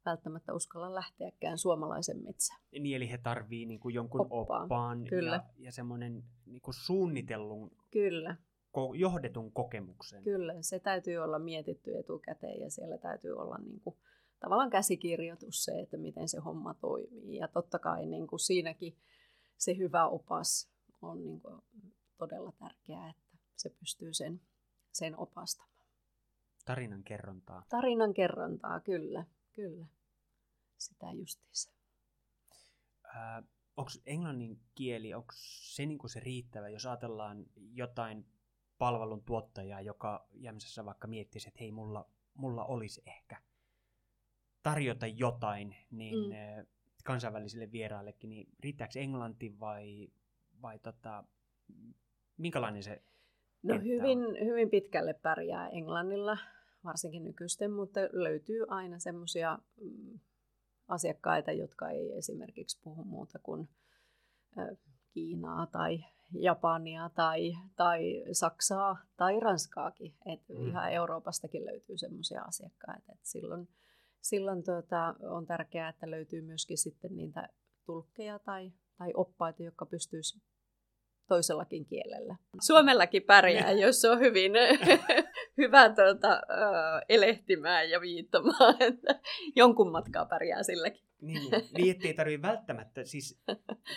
[0.06, 2.62] välttämättä uskalla lähteäkään suomalaisen metsään.
[2.72, 5.36] Niin, eli he tarvii niin kuin jonkun oppaan, oppaan Kyllä.
[5.36, 8.36] ja, ja semmoinen niin kuin suunnitellun, Kyllä.
[8.78, 10.24] Ko- johdetun kokemuksen.
[10.24, 13.96] Kyllä, se täytyy olla mietitty etukäteen ja siellä täytyy olla niin kuin,
[14.40, 17.38] tavallaan käsikirjoitus se, että miten se homma toimii.
[17.38, 18.98] Ja totta kai niin kuin siinäkin
[19.58, 20.70] se hyvä opas
[21.02, 21.62] on niin kuin
[22.18, 24.42] todella tärkeää, että se pystyy sen,
[24.92, 25.78] sen opastamaan.
[26.66, 27.66] Tarinan kerrontaa.
[27.70, 29.86] Tarinan kerrontaa, kyllä, kyllä.
[30.78, 31.72] Sitä justiinsa.
[33.06, 33.44] Äh,
[33.78, 35.34] onko englannin kieli, onko
[35.74, 38.26] se niin kuin se riittävä, jos ajatellaan jotain
[38.78, 43.38] palvelun tuottajaa, joka Jämsässä vaikka miettisi, että hei, mulla, mulla olisi ehkä
[44.64, 46.66] tarjota jotain, niin mm.
[47.04, 50.08] kansainvälisille vieraillekin, niin riittääkö englanti vai
[50.62, 51.24] vai tota,
[52.38, 53.02] minkälainen se
[53.64, 54.36] No hyvin, on?
[54.46, 56.38] hyvin pitkälle pärjää englannilla,
[56.84, 60.20] varsinkin nykyisten, mutta löytyy aina semmoisia mm,
[60.88, 63.70] asiakkaita, jotka ei esimerkiksi puhu muuta kuin
[65.14, 70.14] Kiinaa tai Japania tai, tai Saksaa tai Ranskaakin.
[70.34, 70.68] Et mm.
[70.68, 73.12] Ihan Euroopastakin löytyy semmoisia asiakkaita.
[73.12, 73.68] Et silloin
[74.22, 77.50] silloin tuota, on tärkeää, että löytyy myöskin sitten niitä
[77.86, 80.42] tulkkeja tai tai oppaita, jotka pystyisi
[81.28, 82.36] toisellakin kielellä.
[82.62, 83.82] Suomellakin pärjää, niin.
[83.82, 84.52] jos on hyvin
[85.58, 86.42] hyvä tuota,
[87.10, 89.20] elehtimään ja viittamaan, että
[89.56, 91.08] jonkun matkaa pärjää silläkin.
[91.22, 91.42] Niin,
[91.78, 93.04] niin ettei tarvitse välttämättä.
[93.06, 93.42] Siis,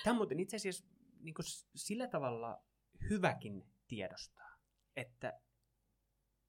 [0.04, 0.84] tämä on muuten itse asiassa
[1.20, 2.64] niin kuin sillä tavalla
[3.10, 4.56] hyväkin tiedostaa,
[4.96, 5.40] että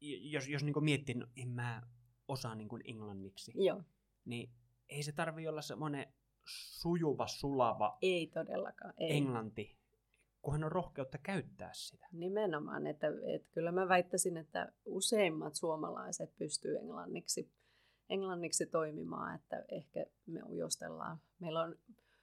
[0.01, 1.81] jos, jos niin miettii, no en mä
[2.27, 3.84] osaa niin kuin englanniksi, Joo.
[4.25, 4.51] niin
[4.89, 6.13] ei se tarvi olla semmoinen
[6.79, 9.17] sujuva, sulava ei todellakaan, ei.
[9.17, 9.77] englanti,
[10.41, 12.07] kunhan on rohkeutta käyttää sitä.
[12.12, 17.51] Nimenomaan, että, että kyllä mä väittäisin, että useimmat suomalaiset pystyy englanniksi,
[18.10, 21.21] englanniksi toimimaan, että ehkä me ujostellaan.
[21.39, 21.75] Meillä on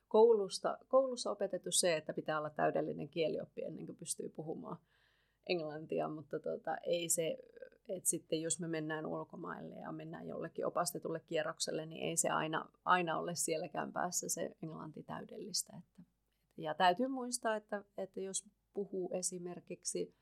[0.08, 4.76] koulusta, koulussa opetettu se, että pitää olla täydellinen kielioppi ennen kuin pystyy puhumaan
[5.46, 7.38] englantia, mutta tota, ei se
[7.88, 12.68] että sitten jos me mennään ulkomaille ja mennään jollekin opastetulle kierrokselle, niin ei se aina,
[12.84, 15.72] aina ole sielläkään päässä se englanti täydellistä.
[15.78, 16.02] Että,
[16.56, 18.44] ja täytyy muistaa, että, että jos
[18.74, 20.14] puhuu esimerkiksi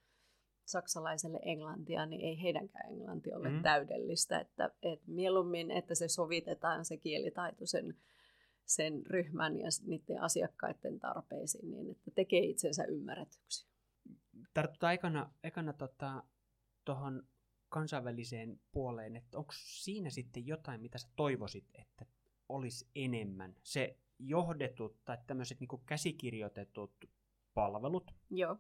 [0.65, 3.63] saksalaiselle englantia, niin ei heidänkään englanti ole mm.
[3.63, 4.41] täydellistä.
[4.41, 7.97] Että, että mieluummin, että se sovitetaan se kielitaito sen,
[8.67, 13.69] sen ryhmän ja niiden asiakkaiden tarpeisiin, niin että tekee itsensä ymmärretyksi.
[14.55, 16.23] Tartutaan ekana, ekana tota,
[16.85, 17.29] tuohon
[17.69, 22.07] kansainväliseen puoleen, että onko siinä sitten jotain, mitä sä toivoisit, että
[22.49, 23.57] olisi enemmän?
[23.63, 26.95] Se johdetut tai tämmöiset niin käsikirjoitetut
[27.55, 28.15] palvelut.
[28.31, 28.57] Joo.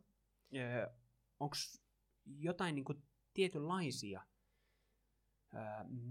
[1.40, 1.57] Onko
[2.25, 3.03] jotain niin kuin
[3.35, 4.23] tietynlaisia,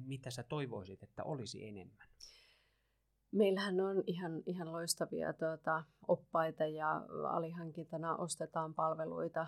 [0.06, 2.08] mitä sä toivoisit, että olisi enemmän?
[3.32, 9.48] Meillähän on ihan, ihan loistavia tuota, oppaita ja alihankintana ostetaan palveluita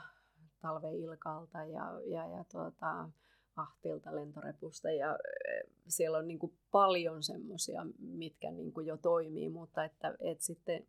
[0.62, 3.10] talveilkalta ja, ja, ja tuota,
[3.56, 5.20] Ahtilta lentorepusta ja
[5.88, 10.88] siellä on niin kuin paljon semmoisia, mitkä niin kuin jo toimii, mutta että, että sitten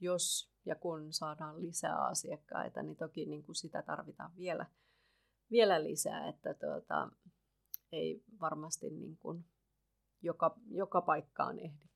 [0.00, 4.66] jos ja kun saadaan lisää asiakkaita, niin toki niin kuin sitä tarvitaan vielä,
[5.50, 7.10] vielä lisää, että tuota,
[7.92, 9.44] ei varmasti niin kuin
[10.22, 11.87] joka, joka paikkaan ehdi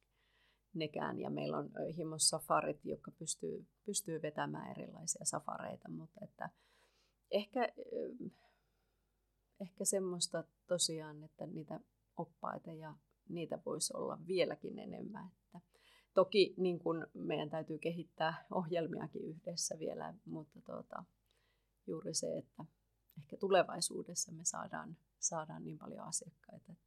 [0.74, 1.18] nekään.
[1.18, 6.50] Ja meillä on himos safarit, jotka pystyy, pystyy vetämään erilaisia safareita, mutta että
[7.30, 7.68] ehkä
[9.60, 11.80] ehkä semmoista tosiaan, että niitä
[12.16, 12.94] oppaita ja
[13.28, 15.30] niitä voisi olla vieläkin enemmän.
[15.44, 15.60] Että
[16.14, 21.04] toki niin kun meidän täytyy kehittää ohjelmiakin yhdessä vielä, mutta tuota,
[21.86, 22.64] juuri se, että
[23.18, 26.84] ehkä tulevaisuudessa me saadaan, saadaan niin paljon asiakkaita, että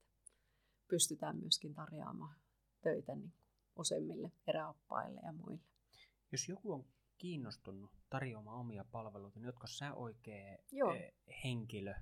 [0.88, 2.36] pystytään myöskin tarjoamaan
[2.82, 3.34] töitä niin
[3.76, 5.64] useimmille eräoppaille ja muille.
[6.32, 6.86] Jos joku on
[7.18, 10.94] kiinnostunut tarjoamaan omia palveluita, niin oletko sä oikea Joo.
[10.94, 11.94] eh, henkilö?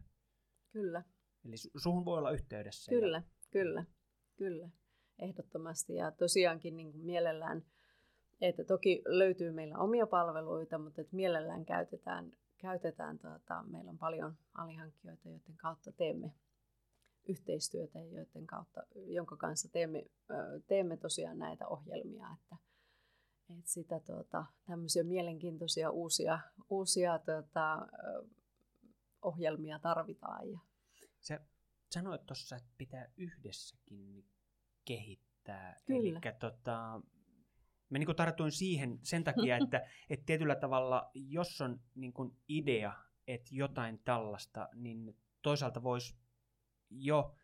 [0.71, 1.03] Kyllä,
[1.45, 2.89] Eli su- suhun voi olla yhteydessä.
[2.89, 3.85] kyllä, Ja, kyllä,
[4.35, 4.69] kyllä,
[5.19, 5.95] ehdottomasti.
[5.95, 7.65] Ja tosiaankin niin kuin mielellään,
[8.41, 14.37] että toki löytyy meillä omia palveluita, mutta että mielellään käytetään, käytetään tuota, meillä on paljon
[14.53, 16.33] alihankkijoita, joiden kautta teemme
[17.27, 20.05] yhteistyötä joiden kautta, jonka kanssa teemme,
[20.67, 22.55] teemme tosiaan näitä ohjelmia, että,
[23.59, 27.87] että sitä tuota, tämmöisiä mielenkiintoisia uusia, uusia tuota,
[29.21, 30.51] ohjelmia tarvitaan.
[30.51, 30.59] Ja,
[31.19, 31.39] Sä
[31.91, 34.25] sanoit tuossa, että pitää yhdessäkin
[34.85, 35.79] kehittää.
[35.85, 36.19] Kyllä.
[36.23, 37.01] Eli tota,
[37.89, 42.13] mä niin tartuin siihen sen takia, että, että tietyllä tavalla, jos on niin
[42.47, 42.93] idea,
[43.27, 46.15] että jotain tällaista, niin toisaalta voisi
[46.93, 47.35] jo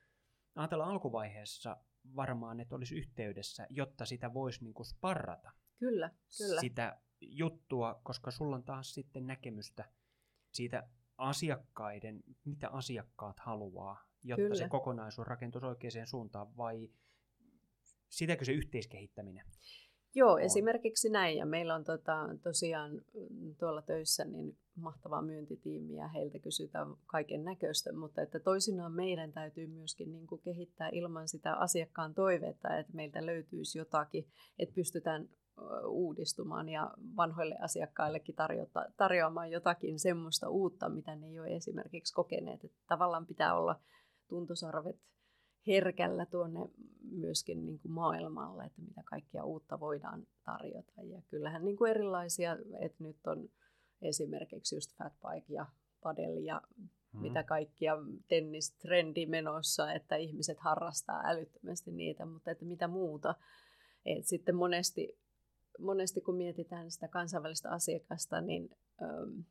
[0.56, 1.78] ajatella alkuvaiheessa
[2.16, 5.52] varmaan, että olisi yhteydessä, jotta sitä voisi niin kuin sparrata.
[5.80, 6.62] kyllä, kyllä.
[6.62, 9.92] sitä juttua, koska sulla on taas sitten näkemystä
[10.52, 14.56] siitä asiakkaiden, mitä asiakkaat haluaa, jotta Kyllä.
[14.56, 16.90] se kokonaisuus rakentuisi oikeaan suuntaan, vai
[18.10, 19.46] sitäkö se yhteiskehittäminen?
[20.16, 20.42] Joo, on.
[20.42, 21.38] esimerkiksi näin.
[21.38, 22.92] Ja meillä on tota, tosiaan
[23.30, 29.32] mm, tuolla töissä niin mahtava myyntitiimi ja heiltä kysytään kaiken näköistä, mutta että toisinaan meidän
[29.32, 34.28] täytyy myöskin niin kuin kehittää ilman sitä asiakkaan toivetta, että meiltä löytyisi jotakin,
[34.60, 35.30] että pystytään
[35.88, 42.64] uudistumaan ja vanhoille asiakkaillekin tarjota, tarjoamaan jotakin semmoista uutta, mitä ne ei ole esimerkiksi kokeneet.
[42.64, 43.80] Että tavallaan pitää olla
[44.30, 44.96] tuntosarvet
[45.70, 46.70] herkällä tuonne
[47.12, 51.02] myöskin niin kuin maailmalle, että mitä kaikkia uutta voidaan tarjota.
[51.02, 53.50] Ja kyllähän niin kuin erilaisia, että nyt on
[54.02, 55.66] esimerkiksi just fatbike ja
[56.02, 56.62] padel ja
[57.14, 57.22] Hmm.
[57.22, 57.94] mitä kaikkia
[58.28, 63.36] tennistrendi menossa, että ihmiset harrastaa älyttömästi niitä, mutta että mitä muuta.
[64.06, 65.20] Et sitten monesti,
[65.80, 68.70] monesti kun mietitään sitä kansainvälistä asiakasta, niin
[69.02, 69.44] äm,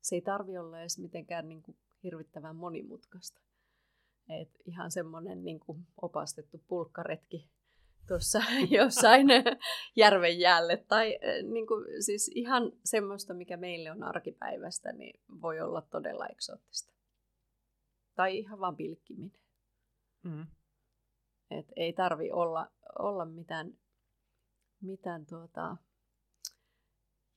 [0.00, 3.40] se ei tarvi olla edes mitenkään niin kuin hirvittävän monimutkaista.
[4.30, 7.50] Et ihan semmoinen niin kuin opastettu pulkkaretki
[8.08, 8.38] tuossa
[8.78, 9.26] jossain
[9.96, 10.76] järven jäälle.
[10.88, 11.18] Tai
[11.52, 16.92] niin kuin, siis ihan semmoista, mikä meille on arkipäivästä, niin voi olla todella eksoottista.
[18.14, 19.40] Tai ihan vaan pilkkiminen.
[20.22, 20.46] Mm.
[21.50, 23.74] Et ei tarvi olla, olla mitään,
[24.80, 25.76] mitään tuota,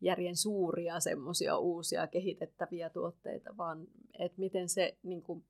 [0.02, 3.88] järjen suuria semmoisia uusia kehitettäviä tuotteita, vaan
[4.20, 5.46] että miten se niin kuin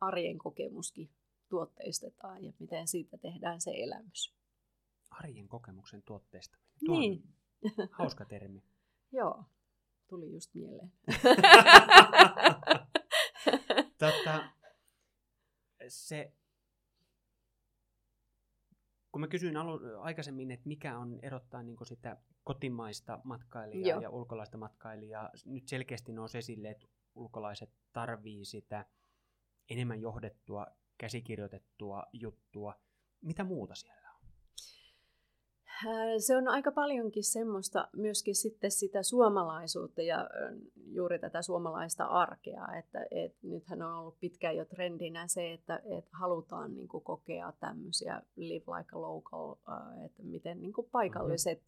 [0.00, 1.10] arjen kokemuskin
[1.48, 4.34] tuotteistetaan ja miten siitä tehdään se elämys.
[5.10, 6.58] Arjen kokemuksen tuotteista.
[6.86, 7.22] Tuo on Niin,
[7.98, 8.62] hauska termi.
[9.12, 9.44] joo,
[10.08, 10.92] tuli just mieleen.
[13.98, 14.48] tota,
[15.88, 16.32] se,
[19.12, 24.00] kun mä kysyin alu, aikaisemmin, että mikä on erottaa niin sitä kotimaista matkailijaa Joo.
[24.00, 28.84] ja ulkolaista matkailijaa, nyt selkeästi nousi esille, että ulkolaiset tarvii sitä
[29.70, 30.66] enemmän johdettua,
[30.98, 32.74] käsikirjoitettua juttua.
[33.20, 34.28] Mitä muuta siellä on?
[35.86, 40.30] Ää, Se on aika paljonkin semmoista myöskin sitten sitä suomalaisuutta ja
[40.86, 46.08] juuri tätä suomalaista arkea, että et nythän on ollut pitkään jo trendinä se, että et
[46.12, 51.62] halutaan niin kuin kokea tämmöisiä live like a local, ää, että miten niin kuin paikalliset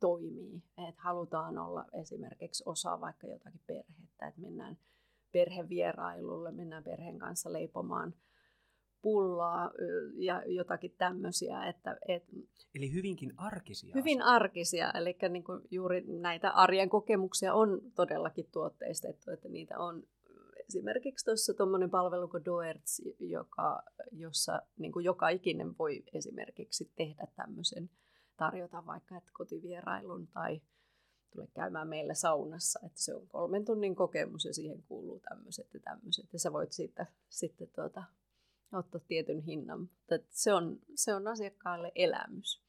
[0.00, 4.78] toimii, että halutaan olla esimerkiksi osa vaikka jotakin perhettä, että mennään
[5.34, 8.14] perhevierailulle, mennään perheen kanssa leipomaan
[9.02, 9.70] pullaa
[10.14, 12.32] ja jotakin tämmöisiä, että, että
[12.74, 14.34] Eli hyvinkin arkisia hyvin asioita.
[14.34, 20.02] arkisia, eli niin kuin juuri näitä arjen kokemuksia on todellakin tuotteistettu, että niitä on
[20.68, 27.26] esimerkiksi tuossa tuommoinen palvelu kuin Doerts, joka, jossa niin kuin joka ikinen voi esimerkiksi tehdä
[27.36, 27.90] tämmöisen,
[28.36, 30.60] tarjota vaikka että kotivierailun tai
[31.34, 35.80] tule käymään meillä saunassa, että se on kolmen tunnin kokemus ja siihen kuuluu tämmöiset ja
[35.80, 38.04] tämmöiset ja sä voit siitä sitten tuota,
[38.72, 42.64] ottaa tietyn hinnan, mutta se on, se on asiakkaalle elämys.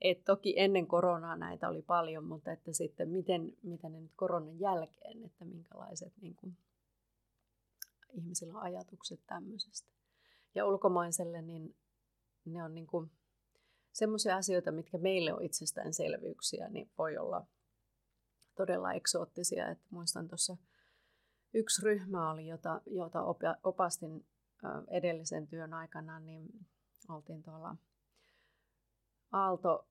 [0.00, 4.60] Et toki ennen koronaa näitä oli paljon, mutta että sitten miten, miten ne nyt koronan
[4.60, 6.56] jälkeen, että minkälaiset niin kuin,
[8.12, 9.88] ihmisillä on ajatukset tämmöisestä.
[10.54, 11.74] Ja ulkomaiselle, niin
[12.44, 13.10] ne on niin kuin,
[13.92, 17.46] semmoisia asioita, mitkä meille on itsestäänselvyyksiä, niin voi olla
[18.60, 19.68] todella eksoottisia.
[19.68, 20.56] Että muistan tuossa
[21.54, 24.26] yksi ryhmä oli, jota, jota opa- opastin
[24.88, 26.48] edellisen työn aikana, niin
[27.08, 27.76] oltiin tuolla
[29.32, 29.88] Aalto,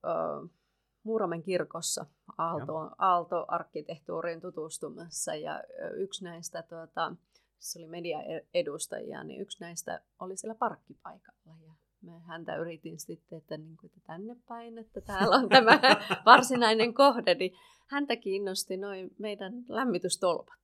[1.02, 2.06] Muuramen kirkossa
[2.38, 5.62] Aalto, Aalto-arkkitehtuuriin tutustumassa ja
[5.96, 7.16] yksi näistä tuota,
[7.58, 11.56] se oli mediaedustajia, niin yksi näistä oli siellä parkkipaikalla.
[11.66, 15.80] Ja me häntä yritin sitten, että, niin kuin, että tänne päin, että täällä on tämä
[16.26, 17.34] varsinainen kohde.
[17.34, 17.52] Niin
[17.86, 20.60] häntä kiinnosti noin meidän lämmitystolpat.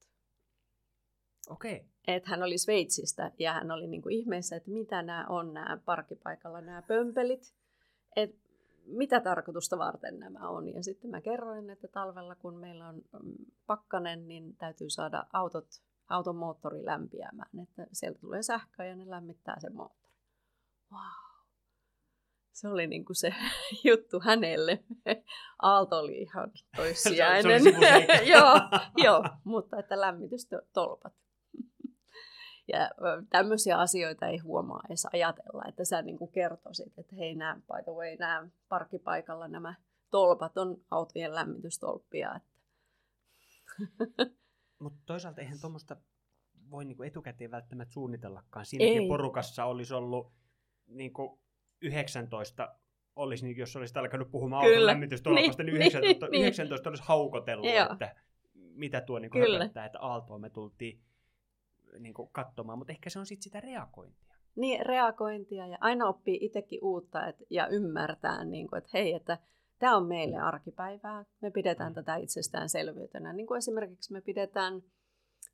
[1.50, 1.76] Okei.
[1.76, 1.88] Okay.
[2.06, 5.78] Että hän oli Sveitsistä ja hän oli niin kuin ihmeessä, että mitä nämä on nämä
[5.84, 7.54] parkkipaikalla nämä pömpelit.
[8.16, 8.46] Että
[8.86, 10.68] mitä tarkoitusta varten nämä on.
[10.68, 13.34] Ja sitten mä kerroin, että talvella kun meillä on mm,
[13.66, 15.66] pakkanen, niin täytyy saada autot,
[16.08, 17.58] auton moottori lämpiämään.
[17.62, 20.14] Että sieltä tulee sähköä ja ne lämmittää sen moottori.
[20.92, 21.25] Wow.
[22.56, 23.34] Se oli niin kuin se
[23.88, 24.84] juttu hänelle.
[25.62, 27.62] Aalto oli ihan toissijainen.
[27.62, 28.60] se, se joo,
[28.96, 31.14] joo, mutta että lämmitystolpat.
[32.68, 32.90] Ja
[33.30, 37.82] tämmöisiä asioita ei huomaa edes ajatella, että sä niin kuin kertoisit, että hei nämä, by
[37.84, 39.74] the way, nämä parkkipaikalla nämä
[40.10, 42.36] tolpat on autojen lämmitystolppia.
[42.36, 42.50] Että.
[44.78, 45.96] Mutta toisaalta eihän tuommoista
[46.70, 48.66] voi niinku etukäteen välttämättä suunnitellakaan.
[48.66, 49.08] Siinäkin ei.
[49.08, 50.32] porukassa olisi ollut
[50.86, 51.45] niinku
[51.80, 52.74] 19
[53.16, 57.66] olisi, niin jos olisit alkanut puhumaan auton lämmitystolpasta, niin, niin 19, niin, 19 olisi haukotellut,
[57.66, 57.92] Joo.
[57.92, 58.14] että
[58.54, 61.00] mitä tuo niin höpöttää, että Aaltoon me tultiin
[61.98, 64.36] niin kuin katsomaan, mutta ehkä se on sitten sitä reagointia.
[64.56, 69.38] Niin, reagointia ja aina oppii itsekin uutta et, ja ymmärtää, niin kuin, että hei, että
[69.78, 71.94] tämä on meille arkipäivää, me pidetään mm.
[71.94, 73.32] tätä itsestäänselvyytenä.
[73.32, 74.82] Niin kuin esimerkiksi me pidetään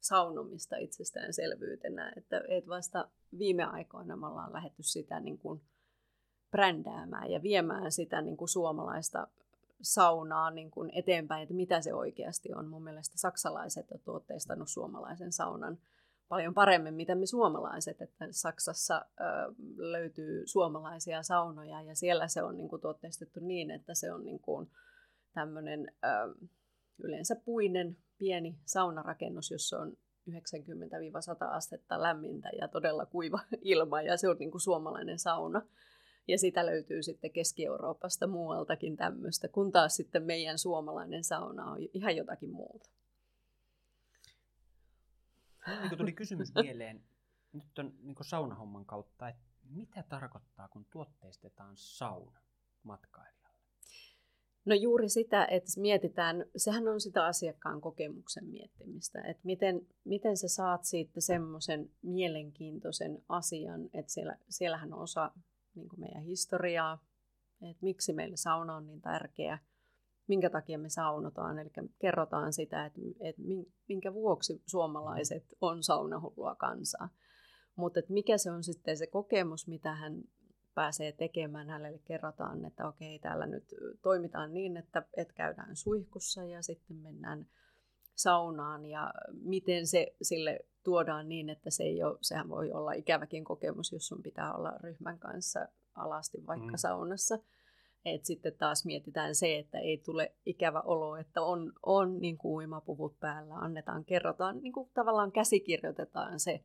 [0.00, 3.08] saunomista itsestäänselvyytenä, että, että vasta
[3.38, 5.60] viime aikoina me ollaan lähetty sitä niin kuin
[6.52, 9.28] brändäämään ja viemään sitä niin kuin suomalaista
[9.82, 12.68] saunaa niin kuin eteenpäin, että mitä se oikeasti on.
[12.68, 15.78] Mun mielestä saksalaiset on tuotteistanut suomalaisen saunan
[16.28, 18.02] paljon paremmin, mitä me suomalaiset.
[18.02, 19.24] Että Saksassa ö,
[19.76, 24.40] löytyy suomalaisia saunoja ja siellä se on niin kuin tuotteistettu niin, että se on niin
[24.40, 24.70] kuin
[25.34, 26.34] tämmöinen ö,
[26.98, 29.96] yleensä puinen pieni saunarakennus, jossa on
[30.30, 30.34] 90-100
[31.40, 35.62] astetta lämmintä ja todella kuiva ilma ja se on niin kuin suomalainen sauna.
[36.28, 42.16] Ja sitä löytyy sitten Keski-Euroopasta muualtakin tämmöistä, kun taas sitten meidän suomalainen sauna on ihan
[42.16, 42.90] jotakin muuta.
[45.66, 47.02] Niin tuli kysymys mieleen
[47.52, 52.40] nyt on niin saunahomman kautta, että mitä tarkoittaa, kun tuotteistetaan sauna
[52.82, 53.42] matkailijalle?
[54.64, 60.48] No juuri sitä, että mietitään, sehän on sitä asiakkaan kokemuksen miettimistä, että miten, miten sä
[60.48, 65.30] saat siitä semmoisen mielenkiintoisen asian, että siellä, siellähän on osa
[65.74, 67.04] niin kuin meidän historiaa,
[67.70, 69.58] että miksi meille sauna on niin tärkeä,
[70.26, 73.42] minkä takia me saunotaan, eli kerrotaan sitä, että, että
[73.88, 77.08] minkä vuoksi suomalaiset on saunahullua kansaa.
[77.76, 80.22] Mutta että mikä se on sitten se kokemus, mitä hän
[80.74, 81.98] pääsee tekemään, hänelle.
[81.98, 83.64] Kerrotaan, että okei, täällä nyt
[84.02, 87.46] toimitaan niin, että, että käydään suihkussa ja sitten mennään
[88.14, 93.44] saunaan ja miten se sille tuodaan niin, että se ei ole, sehän voi olla ikäväkin
[93.44, 96.76] kokemus, jos sun pitää olla ryhmän kanssa alasti vaikka mm.
[96.76, 97.38] saunassa.
[98.04, 102.52] Et sitten taas mietitään se, että ei tule ikävä olo, että on, on niin kuin
[102.52, 106.64] uimapuvut päällä, annetaan, kerrotaan, niin kuin tavallaan käsikirjoitetaan se,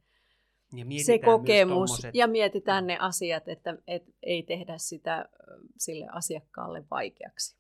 [0.74, 2.16] ja se kokemus tommoset...
[2.16, 2.88] ja mietitään mm.
[2.88, 5.30] ne asiat, että et ei tehdä sitä
[5.78, 7.58] sille asiakkaalle vaikeaksi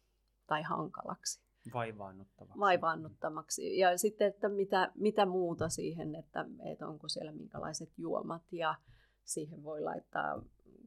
[0.47, 1.46] tai hankalaksi.
[1.73, 2.60] Vaivaannuttavaksi.
[2.60, 3.77] Vaivaannuttamaksi.
[3.77, 8.75] Ja sitten, että mitä, mitä muuta siihen, että, että onko siellä minkälaiset juomat ja
[9.23, 10.41] siihen voi laittaa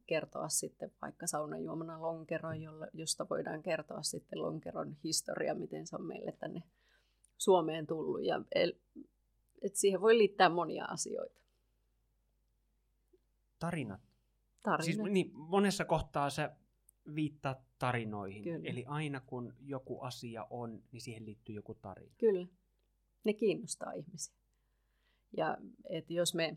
[0.06, 2.48] kertoa sitten vaikka saunajuomana lonkero,
[2.92, 6.62] josta voidaan kertoa sitten lonkeron historia, miten se on meille tänne
[7.38, 8.24] Suomeen tullut.
[8.24, 8.42] Ja,
[9.62, 11.40] et siihen voi liittää monia asioita.
[13.58, 14.00] Tarinat.
[14.62, 14.84] Tarinat.
[14.84, 16.50] Siis, niin, monessa kohtaa se
[17.14, 18.42] viittaa tarinoihin.
[18.42, 18.70] Kyllä.
[18.70, 22.14] Eli aina kun joku asia on, niin siihen liittyy joku tarina.
[22.18, 22.46] Kyllä.
[23.24, 24.34] Ne kiinnostaa ihmisiä.
[25.36, 25.56] Ja
[25.88, 26.56] et jos me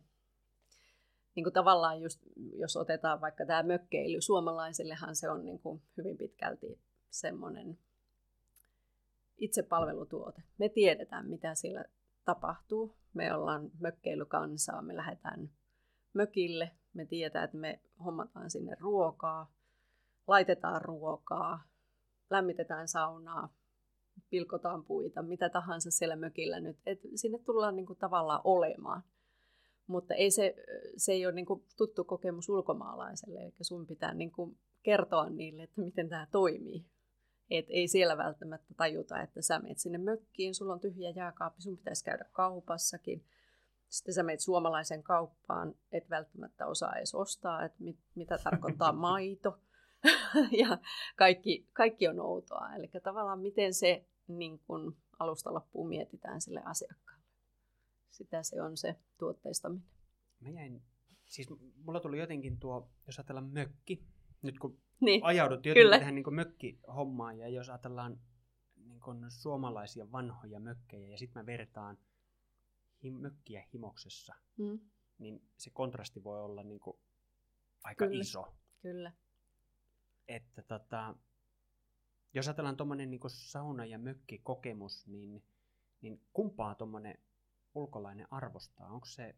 [1.35, 6.17] niin kuin tavallaan just, jos otetaan vaikka tämä mökkeily, suomalaisillehan se on niin kuin hyvin
[6.17, 6.79] pitkälti
[7.09, 7.77] semmoinen
[9.37, 10.43] itsepalvelutuote.
[10.57, 11.85] Me tiedetään, mitä siellä
[12.25, 12.95] tapahtuu.
[13.13, 15.49] Me ollaan mökkeilykansaa, me lähdetään
[16.13, 19.51] mökille, me tiedetään, että me hommataan sinne ruokaa,
[20.27, 21.63] laitetaan ruokaa,
[22.29, 23.53] lämmitetään saunaa,
[24.29, 26.77] pilkotaan puita, mitä tahansa siellä mökillä nyt.
[26.85, 29.03] Et sinne tullaan niin kuin tavallaan olemaan.
[29.87, 30.55] Mutta ei se,
[30.97, 35.63] se ei ole niin kuin tuttu kokemus ulkomaalaiselle, eli sun pitää niin kuin kertoa niille,
[35.63, 36.85] että miten tämä toimii.
[37.49, 41.77] Et ei siellä välttämättä tajuta, että sä menet sinne mökkiin, sulla on tyhjä jääkaappi, sun
[41.77, 43.25] pitäisi käydä kaupassakin.
[43.89, 49.59] Sitten sä menet suomalaisen kauppaan, et välttämättä osaa edes ostaa, että mit, mitä tarkoittaa maito.
[50.61, 50.77] ja
[51.15, 52.75] kaikki, kaikki on outoa.
[52.75, 57.23] Eli tavallaan miten se niin kun alusta loppuun mietitään sille asiakkaalle.
[58.09, 59.87] sitä se on se tuotteistaminen.
[60.39, 60.83] Mä jäin,
[61.25, 64.03] siis mulla tuli jotenkin tuo, jos ajatellaan mökki,
[64.41, 65.99] nyt kun Niin, ajauduttiin jotenkin kyllä.
[65.99, 68.19] tähän niin mökkihommaan, ja jos ajatellaan
[68.75, 71.97] niin kuin suomalaisia vanhoja mökkejä, ja sitten mä vertaan
[73.03, 74.79] him, mökkiä himoksessa, mm,
[75.17, 76.97] niin se kontrasti voi olla niin kuin
[77.83, 78.21] aika Kyllä.
[78.21, 78.55] iso.
[78.81, 79.11] kyllä.
[80.27, 81.15] Että tota,
[82.33, 85.43] jos ajatellaan tuommoinen niin sauna- ja mökkikokemus, niin,
[86.01, 87.17] niin kumpaa tuommoinen
[87.75, 88.87] ulkolainen arvostaa?
[88.87, 89.35] Onko se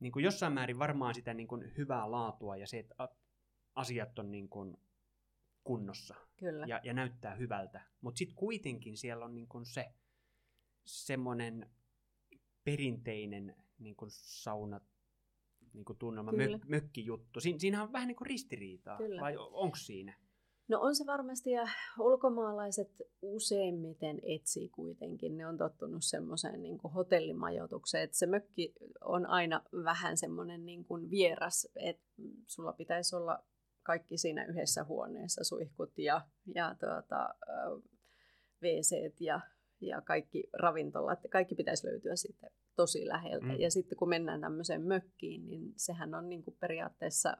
[0.00, 3.08] niin kuin jossain määrin varmaan sitä niin kuin hyvää laatua ja se, että
[3.74, 4.76] asiat on niin kuin
[5.64, 6.66] kunnossa Kyllä.
[6.66, 7.80] ja, ja näyttää hyvältä.
[8.00, 9.94] Mutta sitten kuitenkin siellä on niin kuin se
[10.84, 11.70] semmoinen
[12.64, 14.80] perinteinen niin kuin sauna
[15.74, 16.58] niin kuin tunnelma, Kyllä.
[16.58, 17.40] mök, mökkijuttu.
[17.40, 19.20] Siin, siinähän on vähän niin kuin ristiriitaa, Kyllä.
[19.20, 20.14] vai onko siinä?
[20.68, 21.68] No on se varmasti, ja
[21.98, 22.90] ulkomaalaiset
[23.22, 25.36] useimmiten etsii kuitenkin.
[25.36, 30.84] Ne on tottunut semmoiseen niin kuin hotellimajoitukseen, että se mökki on aina vähän semmoinen niin
[30.84, 32.04] kuin vieras, että
[32.46, 33.44] sulla pitäisi olla
[33.82, 36.20] kaikki siinä yhdessä huoneessa, suihkut ja,
[36.54, 37.34] ja tuota,
[38.62, 39.40] wc ja,
[39.80, 43.46] ja kaikki ravintolat, kaikki pitäisi löytyä sitten tosi läheltä.
[43.46, 43.60] Mm.
[43.60, 47.36] Ja sitten kun mennään tämmöiseen mökkiin, niin sehän on niin kuin periaatteessa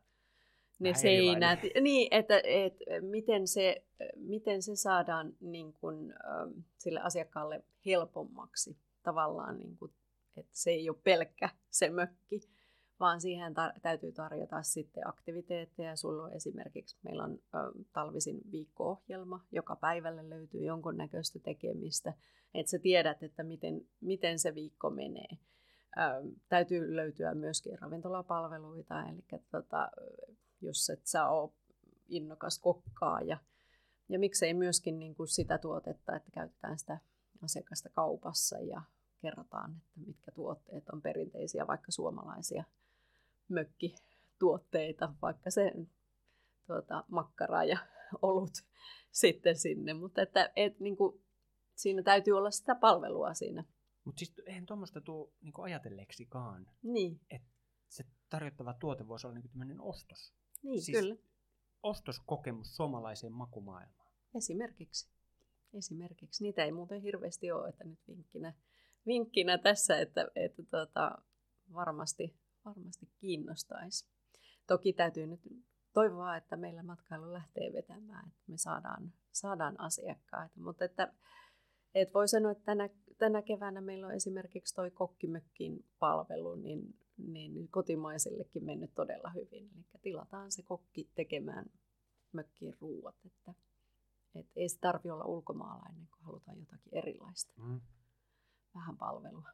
[0.78, 3.84] ne Vähän seinät, niin, että, että miten, se,
[4.16, 9.92] miten se saadaan niin kuin, ähm, sille asiakkaalle helpommaksi tavallaan, niin kuin,
[10.36, 12.40] että se ei ole pelkkä se mökki,
[13.00, 15.96] vaan siihen tar- täytyy tarjota sitten aktiviteetteja.
[15.96, 17.58] Sulla on esimerkiksi, meillä on ö,
[17.92, 22.12] talvisin viikko-ohjelma, joka päivälle löytyy jonkunnäköistä tekemistä,
[22.54, 25.38] että sä tiedät, että miten, miten se viikko menee.
[25.96, 26.00] Ö,
[26.48, 29.90] täytyy löytyä myöskin ravintolapalveluita, eli tota,
[30.60, 31.50] jos et sä ole
[32.08, 33.38] innokas kokkaa ja,
[34.08, 36.98] ja miksei myöskin niin kuin sitä tuotetta, että käytetään sitä
[37.42, 38.82] asiakasta kaupassa ja
[39.22, 42.64] kerrotaan, että mitkä tuotteet on perinteisiä, vaikka suomalaisia
[43.48, 45.72] mökkituotteita, vaikka se
[46.66, 47.78] tuota, makkara ja
[48.22, 48.52] olut
[49.10, 51.22] sitten sinne, mutta että et, niin kuin,
[51.74, 53.64] siinä täytyy olla sitä palvelua siinä.
[54.04, 56.66] Mutta siis eihän tuommoista tule niin ajatelleeksikaan.
[56.82, 57.20] Niin,
[57.88, 60.32] Se tarjottava tuote voisi olla niin tämmöinen ostos.
[60.62, 61.16] niin Siis- kyllä.
[61.82, 64.08] Ostoskokemus suomalaiseen makumaailmaan.
[64.34, 65.08] Esimerkiksi.
[65.74, 66.44] Esimerkiksi.
[66.44, 68.54] Niitä ei muuten hirveästi ole, että nyt vinkkinä,
[69.06, 71.18] vinkkinä tässä, että, että tota,
[71.74, 74.06] varmasti, varmasti kiinnostaisi.
[74.66, 75.40] Toki täytyy nyt
[75.92, 80.60] toivoa, että meillä matkailu lähtee vetämään, että me saadaan, saadaan asiakkaita.
[80.60, 81.12] Mutta että,
[81.94, 82.88] et voi sanoa, että tänä,
[83.18, 89.70] tänä keväänä meillä on esimerkiksi toi kokkimökkin palvelu, niin, niin kotimaisillekin mennyt todella hyvin.
[89.74, 91.66] Eli tilataan se kokki tekemään
[92.32, 93.54] mökkiin ruuat, että
[94.34, 97.80] et ei se tarvi olla ulkomaalainen, kun halutaan jotakin erilaista, Mm.
[98.74, 99.48] vähän palvelua.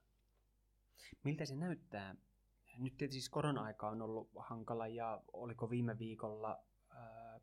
[1.24, 2.16] Miltä se näyttää?
[2.78, 6.58] Nyt tietysti siis korona-aika on ollut hankala ja oliko viime viikolla,
[6.96, 7.40] äh,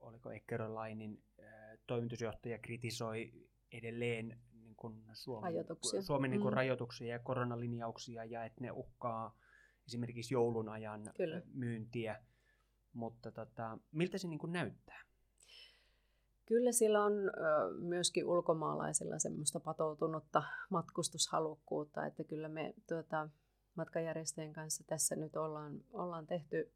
[0.00, 3.32] oliko Eckerolainin äh, toimitusjohtaja kritisoi
[3.78, 6.02] edelleen niin kuin Suomen, Rajoituksia.
[6.02, 6.56] Suomen niin kuin Mm.
[6.56, 9.38] rajoituksia ja koronalinjauksia ja että ne uhkaa
[9.86, 11.42] esimerkiksi joulun ajan Kyllä.
[11.54, 12.22] myyntiä.
[12.92, 15.02] Mutta tota, miltä se niin kuin näyttää?
[16.46, 17.30] Kyllä sillä on ö,
[17.78, 23.28] myöskin ulkomaalaisilla semmoista patoutunutta matkustushalukkuutta, että kyllä me tuota,
[23.74, 26.72] matkajärjestäjien kanssa tässä nyt ollaan, ollaan tehty,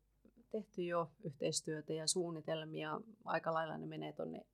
[0.51, 3.01] tehty jo yhteistyötä ja suunnitelmia.
[3.25, 4.47] Aika lailla ne menee tuonne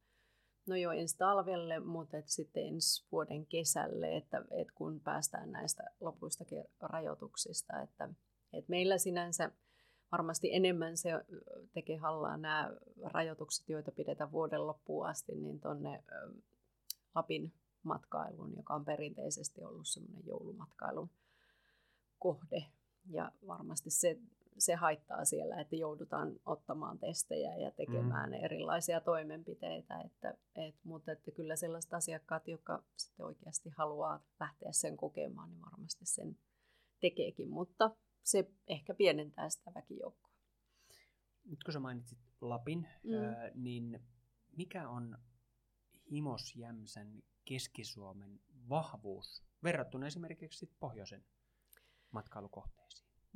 [0.66, 5.82] no jo ensi talvelle, mutta et sitten ensi vuoden kesälle, että et kun päästään näistä
[6.00, 6.44] lopuista
[6.80, 7.82] rajoituksista.
[7.82, 8.08] Että,
[8.52, 9.50] et meillä sinänsä
[10.12, 11.10] varmasti enemmän se
[11.72, 12.70] tekee hallaa nämä
[13.02, 16.04] rajoitukset, joita pidetään vuoden loppuun asti, niin tuonne
[17.14, 17.52] Lapin
[17.82, 21.10] matkailuun, joka on perinteisesti ollut semmoinen joulumatkailun
[22.18, 22.64] kohde.
[23.10, 24.18] Ja varmasti se,
[24.58, 28.44] se haittaa siellä, että joudutaan ottamaan testejä ja tekemään mm.
[28.44, 30.00] erilaisia toimenpiteitä.
[30.00, 35.62] Että, et, mutta että kyllä sellaiset asiakkaat, jotka sitten oikeasti haluaa lähteä sen kokemaan, niin
[35.62, 36.38] varmasti sen
[37.00, 37.50] tekeekin.
[37.50, 37.90] Mutta
[38.22, 40.32] se ehkä pienentää sitä väkijoukkoa.
[41.44, 43.14] Nyt kun sä mainitsit Lapin, Mm.
[43.14, 44.00] ää, niin
[44.56, 45.18] mikä on
[46.10, 51.24] Himosjämsän Keski-Suomen vahvuus verrattuna esimerkiksi sit pohjoisen
[52.10, 52.85] matkailukohteisiin?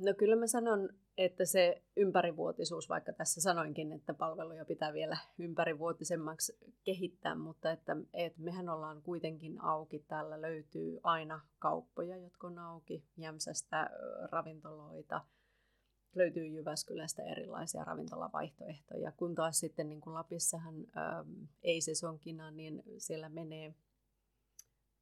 [0.01, 6.57] No kyllä mä sanon, että se ympärivuotisuus, vaikka tässä sanoinkin, että palveluja pitää vielä ympärivuotisemmaksi
[6.83, 9.99] kehittää, mutta että, että mehän ollaan kuitenkin auki.
[9.99, 13.89] Täällä löytyy aina kauppoja, jotka on auki, Jämsästä
[14.31, 15.21] ravintoloita,
[16.15, 20.75] löytyy Jyväskylästä erilaisia ravintolavaihtoehtoja, kun taas sitten niin kuin Lapissahan
[21.63, 23.75] ei sesonkina, niin siellä menee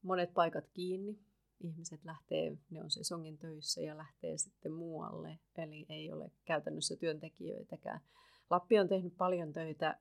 [0.02, 1.20] monet paikat kiinni
[1.60, 8.00] ihmiset lähtee, ne on sesongin töissä ja lähtee sitten muualle, eli ei ole käytännössä työntekijöitäkään.
[8.50, 10.00] Lappi on tehnyt paljon töitä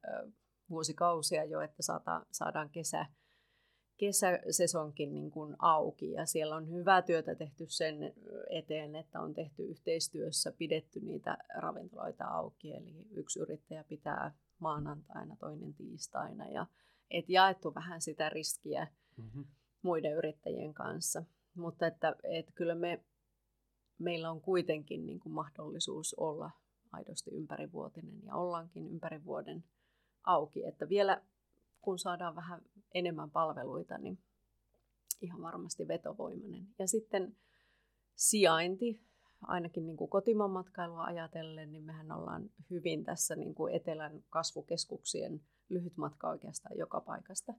[0.70, 3.06] vuosikausia jo, että saadaan, saadaan kesä,
[3.96, 8.14] kesäsesonkin niin kuin auki ja siellä on hyvää työtä tehty sen
[8.50, 15.74] eteen, että on tehty yhteistyössä, pidetty niitä ravintoloita auki, eli yksi yrittäjä pitää maanantaina, toinen
[15.74, 16.66] tiistaina ja
[17.10, 19.44] et jaettu vähän sitä riskiä mm-hmm.
[19.82, 21.24] muiden yrittäjien kanssa.
[21.58, 23.04] Mutta että, että kyllä me,
[23.98, 26.50] meillä on kuitenkin niin kuin mahdollisuus olla
[26.92, 29.64] aidosti ympärivuotinen ja ollaankin ympäri vuoden
[30.24, 30.64] auki.
[30.64, 31.22] Että vielä
[31.80, 32.62] kun saadaan vähän
[32.94, 34.18] enemmän palveluita, niin
[35.20, 36.66] ihan varmasti vetovoimainen.
[36.78, 37.36] Ja sitten
[38.14, 39.00] sijainti,
[39.42, 45.40] ainakin niin kuin kotimaan matkailua ajatellen, niin mehän ollaan hyvin tässä niin kuin etelän kasvukeskuksien
[45.68, 47.54] lyhyt matka oikeastaan joka paikasta.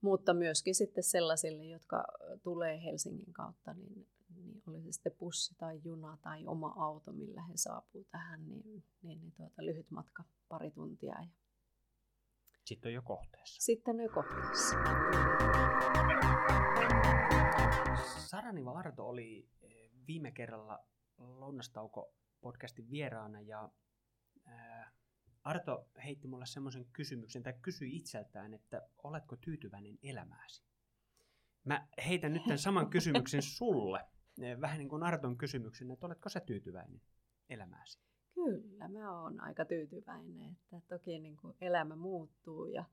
[0.00, 2.04] Mutta myöskin sitten sellaisille, jotka
[2.42, 7.42] tulee Helsingin kautta, niin, niin oli se sitten bussi tai juna tai oma auto, millä
[7.42, 11.14] he saapuu tähän, niin, niin, niin tuota, lyhyt matka, pari tuntia.
[11.20, 11.28] Ja
[12.64, 13.56] sitten on jo kohteessa.
[13.60, 14.76] Sitten on jo kohteessa.
[18.26, 20.78] Saraniva Arto oli eh, viime kerralla
[21.18, 23.70] Lounastauko podcastin vieraana ja
[24.44, 24.92] ää,
[25.44, 30.62] Arto heitti mulle semmoisen kysymyksen tai kysyi itseltään, että oletko tyytyväinen elämääsi?
[31.64, 34.04] Mä heitän nyt tämän saman kysymyksen sulle,
[34.60, 37.00] vähän niin kuin Arton kysymyksen, että oletko sä tyytyväinen
[37.48, 37.98] elämääsi?
[38.34, 42.84] Kyllä, mä oon aika tyytyväinen, että toki niin kuin elämä muuttuu ja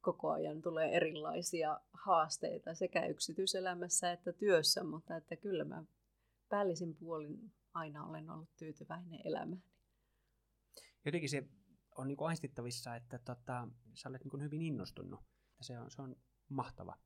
[0.00, 5.84] koko ajan tulee erilaisia haasteita sekä yksityiselämässä että työssä, mutta että kyllä mä
[6.48, 9.62] päällisin puolin aina olen ollut tyytyväinen elämään.
[11.06, 11.44] Jotenkin se
[11.98, 15.20] on niin kuin aistittavissa, että tota, sä olet niin kuin hyvin innostunut.
[15.60, 16.16] Se on, se on
[16.48, 16.96] mahtava.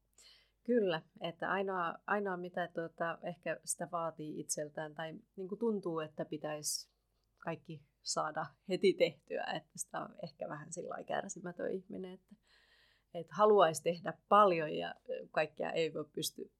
[0.64, 6.24] Kyllä, että ainoa, ainoa mitä tuota, ehkä sitä vaatii itseltään tai niin kuin tuntuu, että
[6.24, 6.90] pitäisi
[7.38, 12.34] kaikki saada heti tehtyä, että sitä on ehkä vähän sillä kärsimätön ihminen, että,
[13.14, 14.94] että haluaisi tehdä paljon ja
[15.30, 16.52] kaikkea ei voi pysty,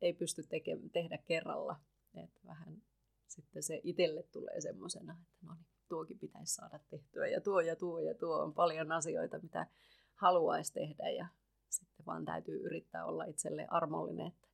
[0.00, 1.80] ei pysty teke, tehdä kerralla.
[2.14, 2.82] Että vähän
[3.26, 7.76] sitten se itselle tulee semmoisena, että no niin, tuokin pitäisi saada tehtyä ja tuo ja
[7.76, 9.66] tuo ja tuo on paljon asioita, mitä
[10.14, 11.28] haluaisi tehdä ja
[11.68, 14.48] sitten vaan täytyy yrittää olla itselle armollinen, että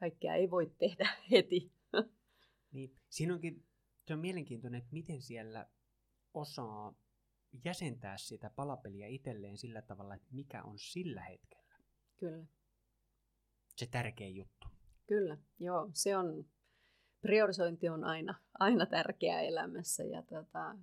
[0.00, 1.72] kaikkea ei voi tehdä heti.
[2.72, 3.64] Niin, siinä onkin
[4.06, 5.66] se on mielenkiintoinen, että miten siellä
[6.34, 6.94] osaa
[7.64, 11.74] jäsentää sitä palapeliä itselleen sillä tavalla, että mikä on sillä hetkellä.
[12.16, 12.46] Kyllä.
[13.76, 14.68] Se tärkeä juttu.
[15.06, 15.90] Kyllä, joo.
[15.94, 16.44] Se on,
[17.22, 20.76] priorisointi on aina, aina tärkeää elämässä ja tota,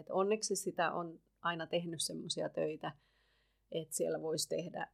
[0.00, 2.92] et onneksi sitä on aina tehnyt semmoisia töitä,
[3.72, 4.86] että siellä voisi tehdä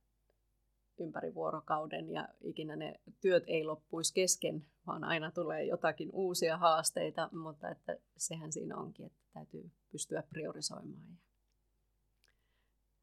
[0.98, 7.28] ympäri vuorokauden ja ikinä ne työt ei loppuisi kesken, vaan aina tulee jotakin uusia haasteita,
[7.32, 11.16] mutta että sehän siinä onkin, että täytyy pystyä priorisoimaan ja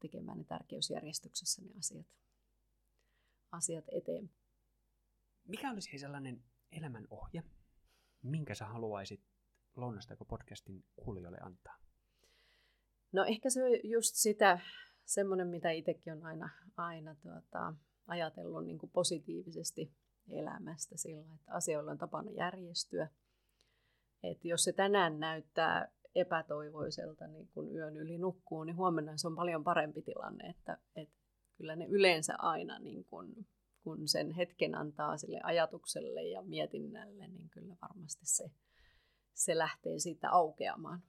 [0.00, 2.06] tekemään ne tärkeysjärjestyksessä ne asiat,
[3.50, 4.30] asiat eteen.
[5.48, 7.42] Mikä olisi sellainen elämän ohje,
[8.22, 9.20] minkä sä haluaisit
[9.76, 11.76] Lounastako podcastin kuulijoille antaa?
[13.12, 14.60] No ehkä se on just sitä,
[15.04, 17.74] semmoinen, mitä itsekin on aina, aina tuota,
[18.06, 19.92] ajatellut niin positiivisesti
[20.28, 23.08] elämästä sillä, että asioilla on tapana järjestyä.
[24.22, 29.36] Että jos se tänään näyttää epätoivoiselta, niin kun yön yli nukkuu, niin huomenna se on
[29.36, 30.48] paljon parempi tilanne.
[30.48, 31.14] Että, että
[31.56, 33.46] kyllä ne yleensä aina, niin kun,
[33.82, 38.50] kun sen hetken antaa sille ajatukselle ja mietinnälle, niin kyllä varmasti se,
[39.34, 41.02] se lähtee siitä aukeamaan.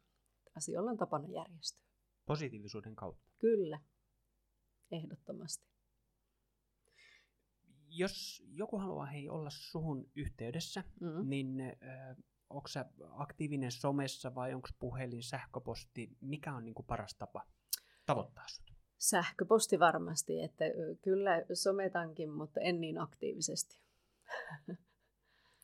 [0.57, 1.83] Asioilla on tapana järjestyä.
[2.25, 3.31] Positiivisuuden kautta.
[3.39, 3.79] Kyllä,
[4.91, 5.73] ehdottomasti.
[7.87, 11.29] Jos joku haluaa hei olla suhun yhteydessä, mm.
[11.29, 12.17] niin äh,
[12.49, 17.47] onko sä aktiivinen somessa vai onko puhelin, sähköposti, mikä on niin kuin paras tapa
[18.05, 18.62] tavoittaa sut?
[19.03, 20.65] Sähköposti varmasti, että
[21.01, 23.79] kyllä sometankin, mutta en niin aktiivisesti.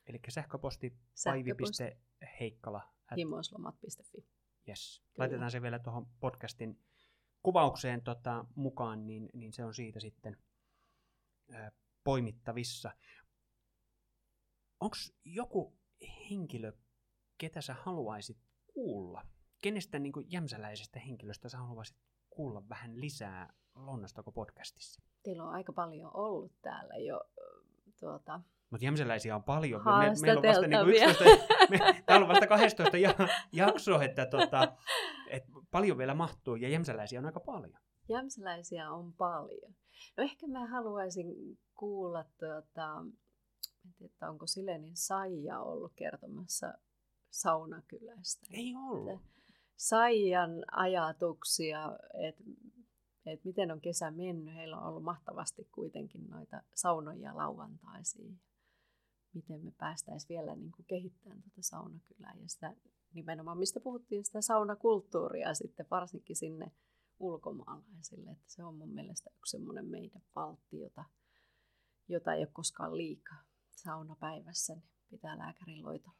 [0.07, 1.83] Eli sähköposti, sähköposti.
[1.83, 2.93] paivi.heikkala.
[3.17, 4.27] Himoislomat.fi.
[4.67, 5.03] Yes.
[5.17, 6.79] Laitetaan se vielä tuohon podcastin
[7.43, 10.37] kuvaukseen tota, mukaan, niin, niin se on siitä sitten
[11.51, 11.71] ää,
[12.03, 12.91] poimittavissa.
[14.79, 15.77] Onko joku
[16.29, 16.73] henkilö,
[17.37, 18.37] ketä sä haluaisit
[18.73, 19.27] kuulla?
[19.61, 21.97] Kenestä niin kuin jämsäläisestä henkilöstä sä haluaisit
[22.39, 25.01] kuulla vähän lisää Lonnastako podcastissa?
[25.23, 27.21] Teillä on aika paljon ollut täällä jo
[27.99, 29.81] tuota, mutta jämsäläisiä on paljon.
[29.85, 31.23] Me, meillä on vasta niin 11,
[31.69, 33.13] me, täällä on vasta 12 ja,
[33.51, 34.75] jakso, että tota,
[35.29, 37.81] et paljon vielä mahtuu ja jämsäläisiä on aika paljon.
[38.09, 39.75] Jämsäläisiä on paljon.
[40.17, 43.05] No ehkä mä haluaisin kuulla tuota,
[44.05, 46.73] että onko Silenin Saija ollut kertomassa
[47.29, 48.47] saunakylästä.
[48.53, 49.21] Ei ollut.
[49.79, 52.43] Saijan ajatuksia, että
[53.25, 54.55] että miten on kesä mennyt.
[54.55, 58.39] Heillä on ollut mahtavasti kuitenkin noita saunoja lauantaisiin.
[59.33, 62.75] Miten me päästäisiin vielä niin kuin kehittämään tuota saunakylää ja sitä
[63.13, 66.71] nimenomaan, mistä puhuttiin, sitä saunakulttuuria sitten varsinkin sinne
[67.19, 68.31] ulkomaalaisille.
[68.31, 71.05] Että se on mun mielestä yksi semmoinen meidän valtti, jota,
[72.07, 73.43] jota ei ole koskaan liikaa.
[73.71, 76.18] Saunapäivässä niin pitää lääkärin loitolla.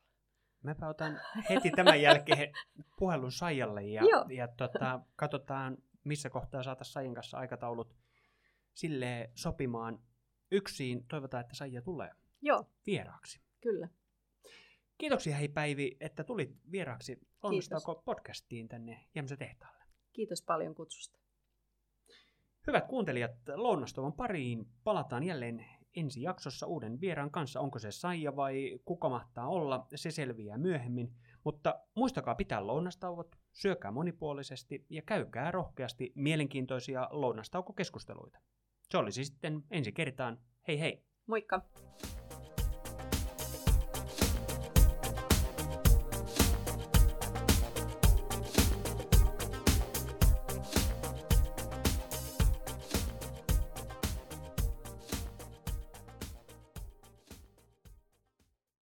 [0.63, 2.53] Mäpä otan heti tämän jälkeen
[2.99, 7.95] puhelun Saijalle ja, ja tota, katsotaan, missä kohtaa saataisiin Saijan kanssa aikataulut
[8.73, 9.99] sille sopimaan
[10.51, 11.05] yksin.
[11.07, 12.65] Toivotaan, että Saija tulee Joo.
[12.85, 13.41] vieraaksi.
[13.61, 13.87] Kyllä.
[14.97, 19.83] Kiitoksia hei Päivi, että tulit vieraaksi Onnistaako podcastiin tänne Jämsä tehtaalle.
[20.13, 21.19] Kiitos paljon kutsusta.
[22.67, 25.65] Hyvät kuuntelijat, Lounastovan pariin palataan jälleen
[25.95, 27.59] ensi jaksossa uuden vieraan kanssa.
[27.59, 31.13] Onko se Saija vai kuka mahtaa olla, se selviää myöhemmin.
[31.43, 38.39] Mutta muistakaa pitää lounastauot, syökää monipuolisesti ja käykää rohkeasti mielenkiintoisia lounastaukokeskusteluita.
[38.89, 40.39] Se olisi sitten ensi kertaan.
[40.67, 41.03] Hei hei!
[41.25, 41.61] Moikka!